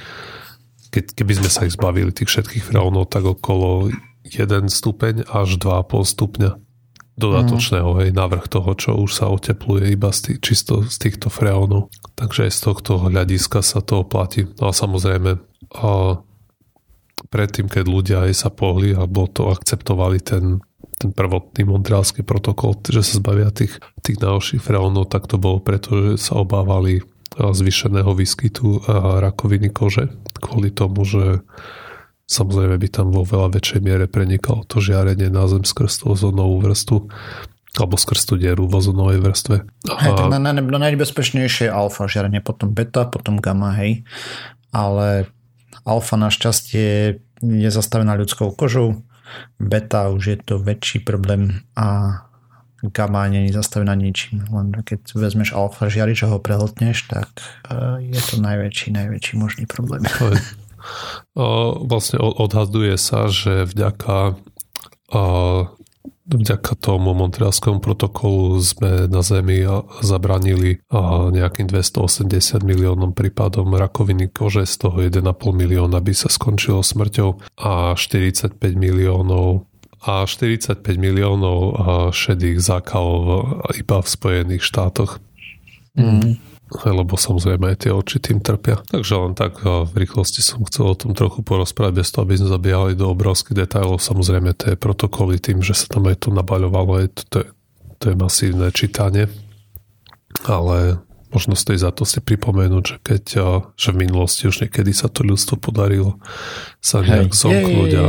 Keď, 0.88 1.12
keby 1.12 1.32
sme 1.44 1.50
sa 1.52 1.68
ich 1.68 1.76
zbavili, 1.76 2.08
tých 2.10 2.32
všetkých 2.32 2.72
freónov, 2.72 3.12
tak 3.12 3.28
okolo 3.28 3.92
1 4.24 4.72
stupeň 4.72 5.28
až 5.28 5.60
2,5 5.60 6.02
stupňa. 6.02 6.50
dodatočného, 7.16 7.90
hej, 8.04 8.12
navrh 8.12 8.44
toho, 8.44 8.76
čo 8.76 8.92
už 9.00 9.08
sa 9.08 9.32
otepluje 9.32 9.88
iba 9.96 10.12
z 10.12 10.32
tých, 10.32 10.38
čisto 10.44 10.84
z 10.84 10.96
týchto 11.00 11.32
freónov. 11.32 11.88
Takže 12.12 12.48
aj 12.48 12.52
z 12.52 12.60
tohto 12.60 12.92
hľadiska 13.00 13.64
sa 13.64 13.80
to 13.80 14.04
oplatí. 14.04 14.44
No 14.60 14.68
a 14.68 14.72
samozrejme, 14.76 15.40
a 15.80 15.88
predtým, 17.32 17.72
keď 17.72 17.84
ľudia 17.88 18.18
aj 18.28 18.32
sa 18.36 18.50
pohli 18.52 18.92
a 18.92 19.08
bol 19.08 19.32
to 19.32 19.48
akceptovali 19.48 20.20
ten, 20.20 20.60
ten 20.96 21.12
prvotný 21.12 21.68
montrealský 21.68 22.24
protokol, 22.24 22.76
že 22.84 23.04
sa 23.04 23.20
zbavia 23.20 23.52
tých, 23.52 23.80
tých 24.00 24.16
najhorších 24.20 24.64
freónov, 24.64 25.12
tak 25.12 25.28
to 25.28 25.36
bolo 25.36 25.60
preto, 25.60 26.16
že 26.16 26.30
sa 26.30 26.40
obávali 26.40 27.04
zvýšeného 27.36 28.16
výskytu 28.16 28.88
rakoviny 29.20 29.68
kože 29.68 30.08
kvôli 30.40 30.72
tomu, 30.72 31.04
že 31.04 31.44
samozrejme 32.24 32.80
by 32.80 32.88
tam 32.88 33.12
vo 33.12 33.28
veľa 33.28 33.52
väčšej 33.60 33.80
miere 33.84 34.08
prenikalo 34.08 34.64
to 34.64 34.80
žiarenie 34.80 35.28
na 35.28 35.44
zem 35.44 35.62
skrz 35.62 36.00
tú 36.00 36.16
ozónovú 36.16 36.64
vrstvu 36.64 37.12
alebo 37.76 38.00
skrz 38.00 38.24
tú 38.24 38.40
dieru 38.40 38.64
v 38.64 38.80
ozonovej 38.80 39.20
vrstve. 39.20 39.56
Hej, 39.84 40.12
tak 40.16 40.32
na, 40.32 40.40
na, 40.40 40.56
na 40.56 40.78
najbezpečnejšie 40.80 41.68
je 41.68 41.72
alfa 41.72 42.08
žiarenie, 42.08 42.40
potom 42.40 42.72
beta, 42.72 43.04
potom 43.04 43.36
gamma, 43.36 43.76
hej. 43.76 44.00
Ale 44.72 45.28
alfa 45.84 46.16
našťastie 46.16 47.20
je 47.44 47.68
zastavená 47.68 48.16
ľudskou 48.16 48.56
kožou, 48.56 49.04
beta 49.58 50.08
už 50.08 50.22
je 50.26 50.38
to 50.44 50.54
väčší 50.58 51.04
problém 51.04 51.62
a 51.76 52.20
gamma 52.82 53.26
nie 53.28 53.48
je 53.48 53.56
zastavená 53.56 53.94
ničím. 53.96 54.44
Len 54.52 54.72
keď 54.84 55.16
vezmeš 55.16 55.56
alfa 55.56 55.88
žiarič 55.88 56.28
a 56.28 56.36
ho 56.36 56.38
prehltneš, 56.38 57.08
tak 57.08 57.28
e, 57.66 58.12
je 58.12 58.20
to 58.20 58.36
najväčší, 58.42 58.92
najväčší 58.92 59.34
možný 59.40 59.64
problém. 59.66 60.04
Vlastne 61.90 62.22
odhaduje 62.22 62.94
sa, 62.94 63.26
že 63.26 63.66
vďaka 63.66 64.38
vďaka 66.26 66.74
tomu 66.78 67.14
Montrealskému 67.14 67.78
protokolu 67.78 68.58
sme 68.58 69.06
na 69.06 69.22
Zemi 69.22 69.62
zabranili 70.02 70.82
nejakým 71.30 71.70
280 71.70 72.66
miliónom 72.66 73.14
prípadom 73.14 73.70
rakoviny 73.74 74.30
kože, 74.30 74.66
z 74.66 74.74
toho 74.86 74.96
1,5 75.06 75.22
milióna 75.54 76.02
by 76.02 76.12
sa 76.12 76.26
skončilo 76.26 76.82
smrťou 76.82 77.60
a 77.62 77.94
45 77.94 78.58
miliónov 78.74 79.70
a 80.02 80.26
45 80.26 80.82
miliónov 80.98 81.58
šedých 82.10 82.58
zákalov 82.58 83.22
iba 83.78 83.96
v 84.02 84.08
Spojených 84.08 84.62
štátoch. 84.62 85.22
Mm 85.94 86.55
lebo 86.82 87.14
samozrejme 87.14 87.72
aj 87.72 87.86
tie 87.86 87.92
oči 87.94 88.18
tým 88.18 88.42
trpia. 88.42 88.82
Takže 88.90 89.14
len 89.14 89.32
tak 89.38 89.62
v 89.62 89.94
rýchlosti 89.94 90.42
som 90.42 90.66
chcel 90.66 90.92
o 90.92 90.98
tom 90.98 91.14
trochu 91.14 91.46
porozprávať, 91.46 91.94
bez 91.94 92.10
toho, 92.10 92.26
aby 92.26 92.34
sme 92.42 92.50
zabíjali 92.50 92.92
do 92.98 93.14
obrovských 93.14 93.54
detailov. 93.54 94.02
Samozrejme 94.02 94.50
tie 94.58 94.74
protokoly 94.74 95.38
tým, 95.38 95.62
že 95.62 95.78
sa 95.78 95.86
tam 95.86 96.10
aj 96.10 96.26
to 96.26 96.34
nabaľovalo, 96.34 97.06
je 97.06 97.08
to, 97.14 97.22
to, 97.30 97.36
je, 97.38 97.48
to 98.02 98.04
je 98.10 98.16
masívne 98.18 98.66
čítanie. 98.74 99.30
Ale 100.44 101.05
možno 101.36 101.52
stojí 101.52 101.76
za 101.76 101.92
to 101.92 102.08
si 102.08 102.24
pripomenúť, 102.24 102.84
že 102.88 102.96
keď 103.04 103.24
že 103.76 103.92
v 103.92 104.00
minulosti 104.08 104.48
už 104.48 104.64
niekedy 104.64 104.96
sa 104.96 105.12
to 105.12 105.20
ľudstvo 105.20 105.60
podarilo 105.60 106.16
sa 106.80 107.04
nejak 107.04 107.36
hey, 107.36 107.40
zomknúť 107.44 107.92
a, 108.00 108.06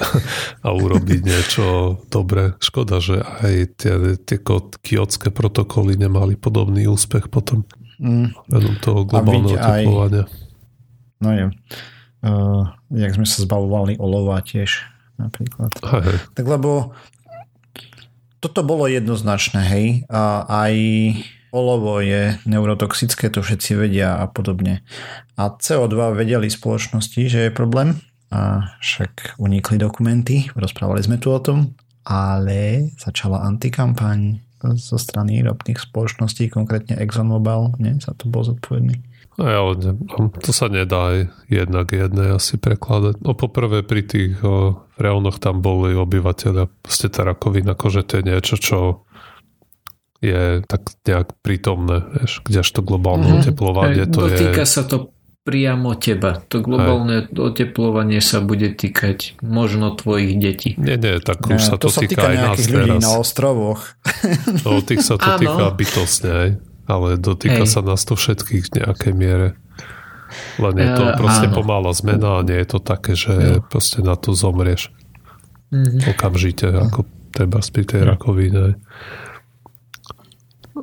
a 0.66 0.68
urobiť 0.74 1.20
niečo 1.22 1.64
dobre. 2.10 2.58
Škoda, 2.58 2.98
že 2.98 3.22
aj 3.22 3.78
tie, 3.78 3.94
tie 4.18 4.38
kiotské 4.82 5.30
protokoly 5.30 5.94
nemali 5.94 6.34
podobný 6.34 6.90
úspech 6.90 7.30
potom. 7.30 7.62
Mm. 8.02 8.34
Toho 8.82 9.06
globálneho 9.06 9.54
teplovania. 9.54 10.26
No 11.22 11.30
je. 11.30 11.46
Uh, 12.18 12.66
jak 12.90 13.14
sme 13.14 13.26
sa 13.26 13.46
zbavovali 13.46 13.94
olova 14.02 14.42
tiež 14.42 14.82
napríklad. 15.22 15.70
Hej. 15.78 16.18
Tak 16.34 16.46
lebo 16.46 16.90
toto 18.38 18.62
bolo 18.62 18.86
jednoznačné, 18.90 19.60
hej. 19.66 19.86
A 20.10 20.46
aj 20.46 20.74
olovo 21.54 22.00
je 22.02 22.36
neurotoxické, 22.44 23.32
to 23.32 23.40
všetci 23.40 23.78
vedia 23.78 24.18
a 24.18 24.28
podobne. 24.28 24.84
A 25.38 25.54
CO2 25.54 26.16
vedeli 26.16 26.50
spoločnosti, 26.50 27.20
že 27.28 27.48
je 27.48 27.50
problém 27.54 27.98
a 28.28 28.74
však 28.84 29.40
unikli 29.40 29.80
dokumenty, 29.80 30.52
rozprávali 30.52 31.00
sme 31.00 31.16
tu 31.16 31.32
o 31.32 31.40
tom, 31.40 31.72
ale 32.04 32.92
začala 33.00 33.44
antikampaň 33.44 34.44
zo 34.58 34.98
strany 34.98 35.38
ropných 35.46 35.78
spoločností, 35.78 36.50
konkrétne 36.50 36.98
ExxonMobil, 36.98 37.78
nie? 37.78 37.94
Za 38.02 38.12
to 38.18 38.26
bol 38.26 38.42
zodpovedný. 38.42 38.98
No 39.38 39.46
ale 39.46 39.78
to 40.42 40.50
sa 40.50 40.66
nedá 40.66 41.30
jednak 41.46 41.94
jedné 41.94 42.34
asi 42.34 42.58
prekladať. 42.58 43.22
No 43.22 43.38
poprvé 43.38 43.86
pri 43.86 44.02
tých 44.02 44.34
o, 44.42 44.82
tam 45.38 45.62
boli 45.62 45.94
obyvateľia, 45.94 46.66
proste 46.82 47.06
tá 47.06 47.22
rakovina 47.22 47.78
kože 47.78 48.02
to 48.02 48.18
je 48.18 48.26
niečo, 48.26 48.58
čo 48.58 49.06
je 50.18 50.66
tak 50.66 50.82
nejak 51.06 51.30
prítomné, 51.46 52.02
vieš, 52.18 52.42
kdežto 52.42 52.82
globálne 52.82 53.30
mm-hmm. 53.30 53.42
oteplovanie 53.46 54.04
to 54.10 54.26
Dotýka 54.26 54.34
je... 54.34 54.38
Dotýka 54.38 54.64
sa 54.66 54.82
to 54.82 54.96
priamo 55.48 55.96
teba. 55.96 56.44
To 56.52 56.60
globálne 56.60 57.24
Aj. 57.24 57.32
oteplovanie 57.32 58.20
sa 58.20 58.44
bude 58.44 58.68
týkať 58.68 59.40
možno 59.40 59.96
tvojich 59.96 60.36
detí. 60.36 60.76
Nie, 60.76 61.00
nie, 61.00 61.16
tak 61.24 61.40
už 61.48 61.56
sa 61.56 61.80
to, 61.80 61.88
to 61.88 61.96
sa 61.96 62.00
týka, 62.04 62.20
týka 62.20 62.26
aj 62.28 62.36
nás 62.36 62.58
ľudí 62.68 62.92
teraz. 62.92 63.00
na 63.00 63.12
ostrovoch. 63.16 63.80
No, 64.68 64.84
tých 64.84 65.00
sa 65.00 65.16
to 65.16 65.28
týka 65.40 65.72
bytostne 65.72 66.30
aj, 66.30 66.50
ale 66.84 67.08
dotýka 67.16 67.64
Hej. 67.64 67.72
sa 67.72 67.80
nás 67.80 68.04
to 68.04 68.12
všetkých 68.12 68.68
v 68.68 68.70
nejakej 68.84 69.12
miere. 69.16 69.48
Len 70.60 70.74
je 70.76 70.88
to 70.92 71.04
uh, 71.08 71.16
proste 71.16 71.48
áno. 71.48 71.56
pomalá 71.56 71.96
zmena 71.96 72.42
a 72.42 72.44
nie 72.44 72.60
je 72.60 72.68
to 72.68 72.78
také, 72.84 73.16
že 73.16 73.32
no. 73.32 73.64
proste 73.64 74.04
na 74.04 74.20
to 74.20 74.36
zomrieš. 74.36 74.92
Mm-hmm. 75.72 76.12
Okamžite, 76.12 76.68
ako 76.68 77.08
treba 77.32 77.64
pri 77.64 77.84
tej 77.88 78.02
rakovine. 78.04 78.76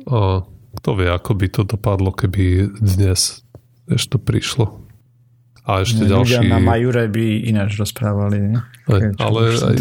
A 0.04 0.44
kto 0.76 0.90
vie, 1.00 1.08
ako 1.08 1.32
by 1.32 1.46
to 1.48 1.62
dopadlo, 1.64 2.12
keby 2.12 2.68
dnes 2.76 3.46
ešte 3.88 4.16
to 4.16 4.18
prišlo. 4.20 4.66
A 5.66 5.82
ešte 5.82 6.06
no, 6.06 6.22
ďalší... 6.22 6.46
na 6.46 6.62
Majure 6.62 7.10
by 7.10 7.26
ináč 7.50 7.74
rozprávali. 7.74 8.38
Ne? 8.38 8.62
Aj, 8.86 9.02
ale 9.18 9.40
aj, 9.58 9.76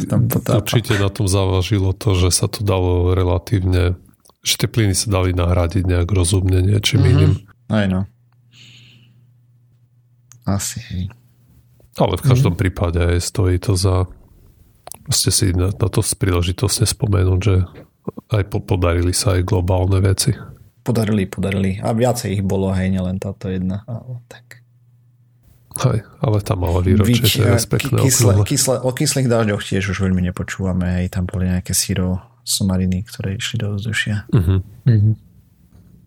určite 0.57 0.97
na 0.97 1.13
tom 1.13 1.29
zavažilo 1.29 1.93
to, 1.93 2.17
že 2.17 2.33
sa 2.33 2.49
to 2.49 2.65
dalo 2.65 3.13
relatívne, 3.13 3.93
že 4.41 4.53
tie 4.57 4.69
plyny 4.69 4.97
sa 4.97 5.13
dali 5.13 5.35
nahradiť 5.37 5.85
nejak 5.85 6.09
rozumne 6.09 6.57
niečím 6.65 7.05
mm-hmm. 7.05 7.13
iným. 7.13 7.33
Aj 7.69 7.85
no. 7.85 8.01
Asi, 10.45 10.81
hej. 10.89 11.03
Ale 12.01 12.17
v 12.17 12.23
každom 12.33 12.57
mm-hmm. 12.57 12.61
prípade 12.65 12.99
aj 13.01 13.21
stojí 13.21 13.61
to 13.61 13.77
za 13.77 14.09
proste 15.05 15.29
si 15.29 15.53
na, 15.53 15.69
na 15.69 15.87
to 15.87 16.01
príležitosne 16.01 16.89
spomenúť, 16.89 17.39
že 17.45 17.55
aj 18.31 18.43
podarili 18.49 19.13
sa 19.13 19.37
aj 19.37 19.45
globálne 19.45 20.01
veci. 20.01 20.33
Podarili, 20.85 21.25
podarili. 21.25 21.81
A 21.81 21.93
viacej 21.97 22.39
ich 22.39 22.43
bolo, 22.45 22.69
hej, 22.69 22.93
nielen 22.93 23.17
táto 23.17 23.49
jedna. 23.49 23.81
Ale 23.89 24.21
tak. 24.29 24.61
Hej, 25.75 26.07
ale 26.23 26.37
tam 26.39 26.63
malo 26.63 26.79
výročie, 26.79 27.19
Víč, 27.19 27.35
to 27.35 27.43
je 27.43 27.67
pekné 27.67 27.99
kysle, 27.99 28.31
kysle, 28.47 28.79
O 28.79 28.95
kyslých 28.95 29.27
dažďoch 29.27 29.59
tiež 29.59 29.91
už 29.91 30.07
veľmi 30.07 30.23
nepočúvame, 30.31 31.03
hej, 31.03 31.11
tam 31.11 31.27
boli 31.27 31.51
nejaké 31.51 31.75
síro 31.75 32.23
somariny, 32.47 33.03
ktoré 33.03 33.35
išli 33.35 33.59
do 33.59 33.75
vzdušia. 33.75 34.29
Uh-huh. 34.31 34.63
Uh-huh. 34.63 35.13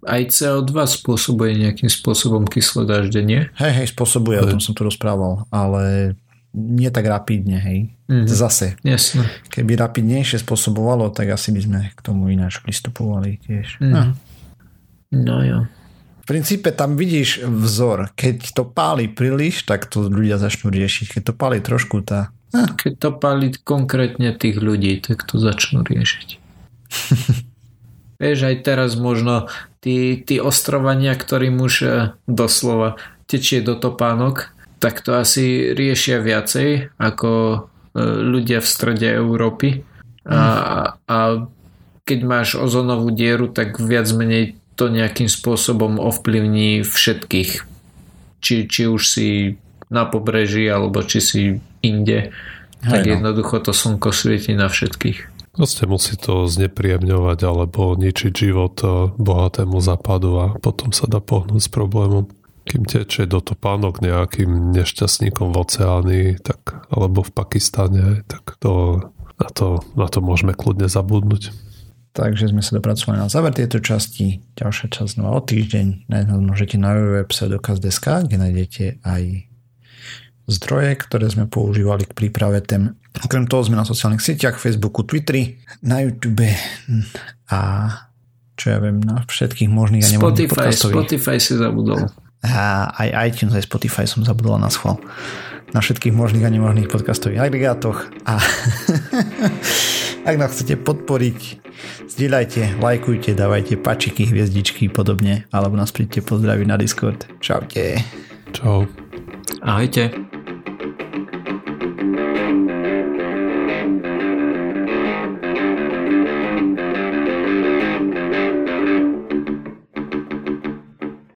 Aj 0.09 0.23
CO2 0.25 0.73
spôsobuje 0.73 1.59
nejakým 1.59 1.91
spôsobom 1.93 2.49
kyslé 2.49 2.89
dažde, 2.89 3.21
nie? 3.21 3.45
Hej, 3.61 3.73
hej, 3.85 3.87
spôsobuje, 3.93 4.41
hej. 4.41 4.49
o 4.49 4.51
tom 4.57 4.61
som 4.63 4.73
tu 4.73 4.89
rozprával, 4.89 5.45
ale 5.53 6.17
nie 6.57 6.89
tak 6.89 7.05
rapidne, 7.05 7.61
hej. 7.61 7.79
Mm. 8.09 8.25
Zase. 8.25 8.81
Jasne. 8.81 9.29
Keby 9.53 9.77
rapidnejšie 9.77 10.41
spôsobovalo, 10.41 11.13
tak 11.13 11.29
asi 11.29 11.53
by 11.53 11.61
sme 11.61 11.81
k 11.93 12.01
tomu 12.01 12.33
ináč 12.33 12.65
pristupovali 12.65 13.37
tiež. 13.45 13.79
Mm. 13.85 13.93
No. 13.93 14.03
no 15.13 15.37
jo. 15.45 15.59
V 16.25 16.37
princípe 16.37 16.73
tam 16.73 16.97
vidíš 16.97 17.45
vzor. 17.45 18.13
Keď 18.17 18.53
to 18.53 18.65
páli 18.69 19.09
príliš, 19.09 19.65
tak 19.65 19.89
to 19.89 20.09
ľudia 20.09 20.37
začnú 20.37 20.69
riešiť. 20.73 21.21
Keď 21.21 21.23
to 21.29 21.35
páli 21.37 21.61
trošku, 21.61 22.05
tá... 22.05 22.33
Ah. 22.53 22.69
Keď 22.69 22.93
to 22.97 23.11
páli 23.17 23.53
konkrétne 23.61 24.33
tých 24.37 24.57
ľudí, 24.61 25.01
tak 25.05 25.25
to 25.25 25.41
začnú 25.41 25.85
riešiť. 25.85 26.29
Vieš, 28.21 28.39
aj 28.51 28.57
teraz 28.67 28.97
možno 28.99 29.47
tí, 29.79 30.21
tí 30.21 30.43
ostrovania, 30.43 31.15
ktorým 31.15 31.61
už 31.63 31.75
e, 31.81 31.89
doslova 32.27 32.99
tečie 33.31 33.63
do 33.63 33.79
topánok, 33.79 34.58
tak 34.79 35.03
to 35.03 35.19
asi 35.19 35.75
riešia 35.75 36.23
viacej 36.23 36.95
ako 36.99 37.31
e, 37.31 37.59
ľudia 38.03 38.63
v 38.63 38.69
strede 38.69 39.09
Európy. 39.11 39.83
A, 40.29 40.41
a 41.09 41.19
keď 42.05 42.19
máš 42.25 42.49
ozonovú 42.57 43.09
dieru, 43.13 43.49
tak 43.49 43.81
viac 43.81 44.09
menej 44.13 44.61
to 44.79 44.93
nejakým 44.93 45.27
spôsobom 45.27 45.99
ovplyvní 45.99 46.87
všetkých. 46.87 47.51
Či, 48.39 48.55
či 48.71 48.83
už 48.87 49.03
si 49.03 49.29
na 49.91 50.07
pobreží, 50.07 50.69
alebo 50.71 51.03
či 51.03 51.19
si 51.19 51.43
inde. 51.83 52.31
Hej, 52.85 52.91
tak 52.93 53.03
no. 53.05 53.11
jednoducho 53.19 53.57
to 53.59 53.73
slnko 53.75 54.15
svieti 54.15 54.55
na 54.55 54.71
všetkých. 54.71 55.39
Proste 55.59 55.91
musí 55.91 56.15
to 56.15 56.47
znepríjemňovať 56.47 57.39
alebo 57.43 57.99
ničiť 57.99 58.31
život 58.31 58.79
e, 58.87 59.11
bohatému 59.19 59.83
západu 59.83 60.31
a 60.39 60.47
potom 60.63 60.95
sa 60.95 61.11
dá 61.11 61.19
pohnúť 61.19 61.67
s 61.67 61.71
problémom 61.73 62.31
kým 62.69 62.85
tečie 62.85 63.25
do 63.25 63.41
topánok 63.41 64.05
nejakým 64.05 64.77
nešťastníkom 64.77 65.57
v 65.57 65.57
oceáni, 65.57 66.23
tak, 66.37 66.85
alebo 66.93 67.25
v 67.25 67.33
Pakistane, 67.33 68.05
tak 68.29 68.61
to, 68.61 69.01
na 69.41 69.49
to 69.49 69.81
na 69.97 70.07
to 70.13 70.21
môžeme 70.21 70.53
kľudne 70.53 70.87
zabudnúť. 70.93 71.57
Takže 72.13 72.51
sme 72.51 72.61
sa 72.61 72.77
dopracovali 72.77 73.17
na 73.23 73.31
záver 73.31 73.55
tejto 73.55 73.79
časti. 73.79 74.43
Ďalšia 74.59 74.91
časť 74.91 75.17
znova 75.17 75.39
o 75.39 75.43
týždeň. 75.45 76.11
Nájsť 76.11 76.29
nás 76.29 76.41
môžete 76.43 76.77
na 76.77 76.91
www.pseudokaz.sk, 76.93 78.07
kde 78.27 78.37
nájdete 78.43 78.85
aj 79.07 79.23
zdroje, 80.49 80.91
ktoré 80.99 81.31
sme 81.31 81.47
používali 81.47 82.09
k 82.09 82.17
príprave 82.17 82.59
tém. 82.65 82.97
Okrem 83.23 83.47
toho 83.47 83.63
sme 83.63 83.79
na 83.79 83.87
sociálnych 83.87 84.25
sieťach, 84.25 84.59
Facebooku, 84.59 85.07
Twitteri, 85.07 85.63
na 85.85 86.03
YouTube 86.03 86.49
a 87.53 87.61
čo 88.59 88.75
ja 88.75 88.79
viem, 88.83 88.99
na 88.99 89.23
všetkých 89.23 89.71
možných 89.71 90.03
a 90.03 90.19
Spotify, 90.19 90.75
Spotify 90.75 91.37
si 91.39 91.55
zabudol. 91.55 92.11
A 92.45 92.89
aj 92.95 93.09
iTunes, 93.33 93.55
aj 93.55 93.67
Spotify 93.67 94.07
som 94.07 94.23
zabudol 94.23 94.63
na 94.63 94.71
schvál. 94.71 95.03
Na 95.75 95.85
všetkých 95.85 96.15
možných 96.15 96.47
a 96.47 96.55
nemožných 96.55 96.89
podcastových 96.89 97.45
agregátoch. 97.45 98.09
A 98.25 98.41
ak 100.29 100.35
nás 100.39 100.55
chcete 100.55 100.81
podporiť, 100.81 101.39
zdieľajte, 102.09 102.81
lajkujte, 102.81 103.37
dávajte 103.37 103.75
pačiky, 103.77 104.31
hviezdičky 104.31 104.89
podobne, 104.89 105.45
alebo 105.53 105.77
nás 105.77 105.93
príďte 105.93 106.25
pozdraviť 106.25 106.67
na 106.67 106.77
Discord. 106.81 107.27
Čaute. 107.43 108.01
Čau. 108.55 108.89
Ahojte. 109.61 110.38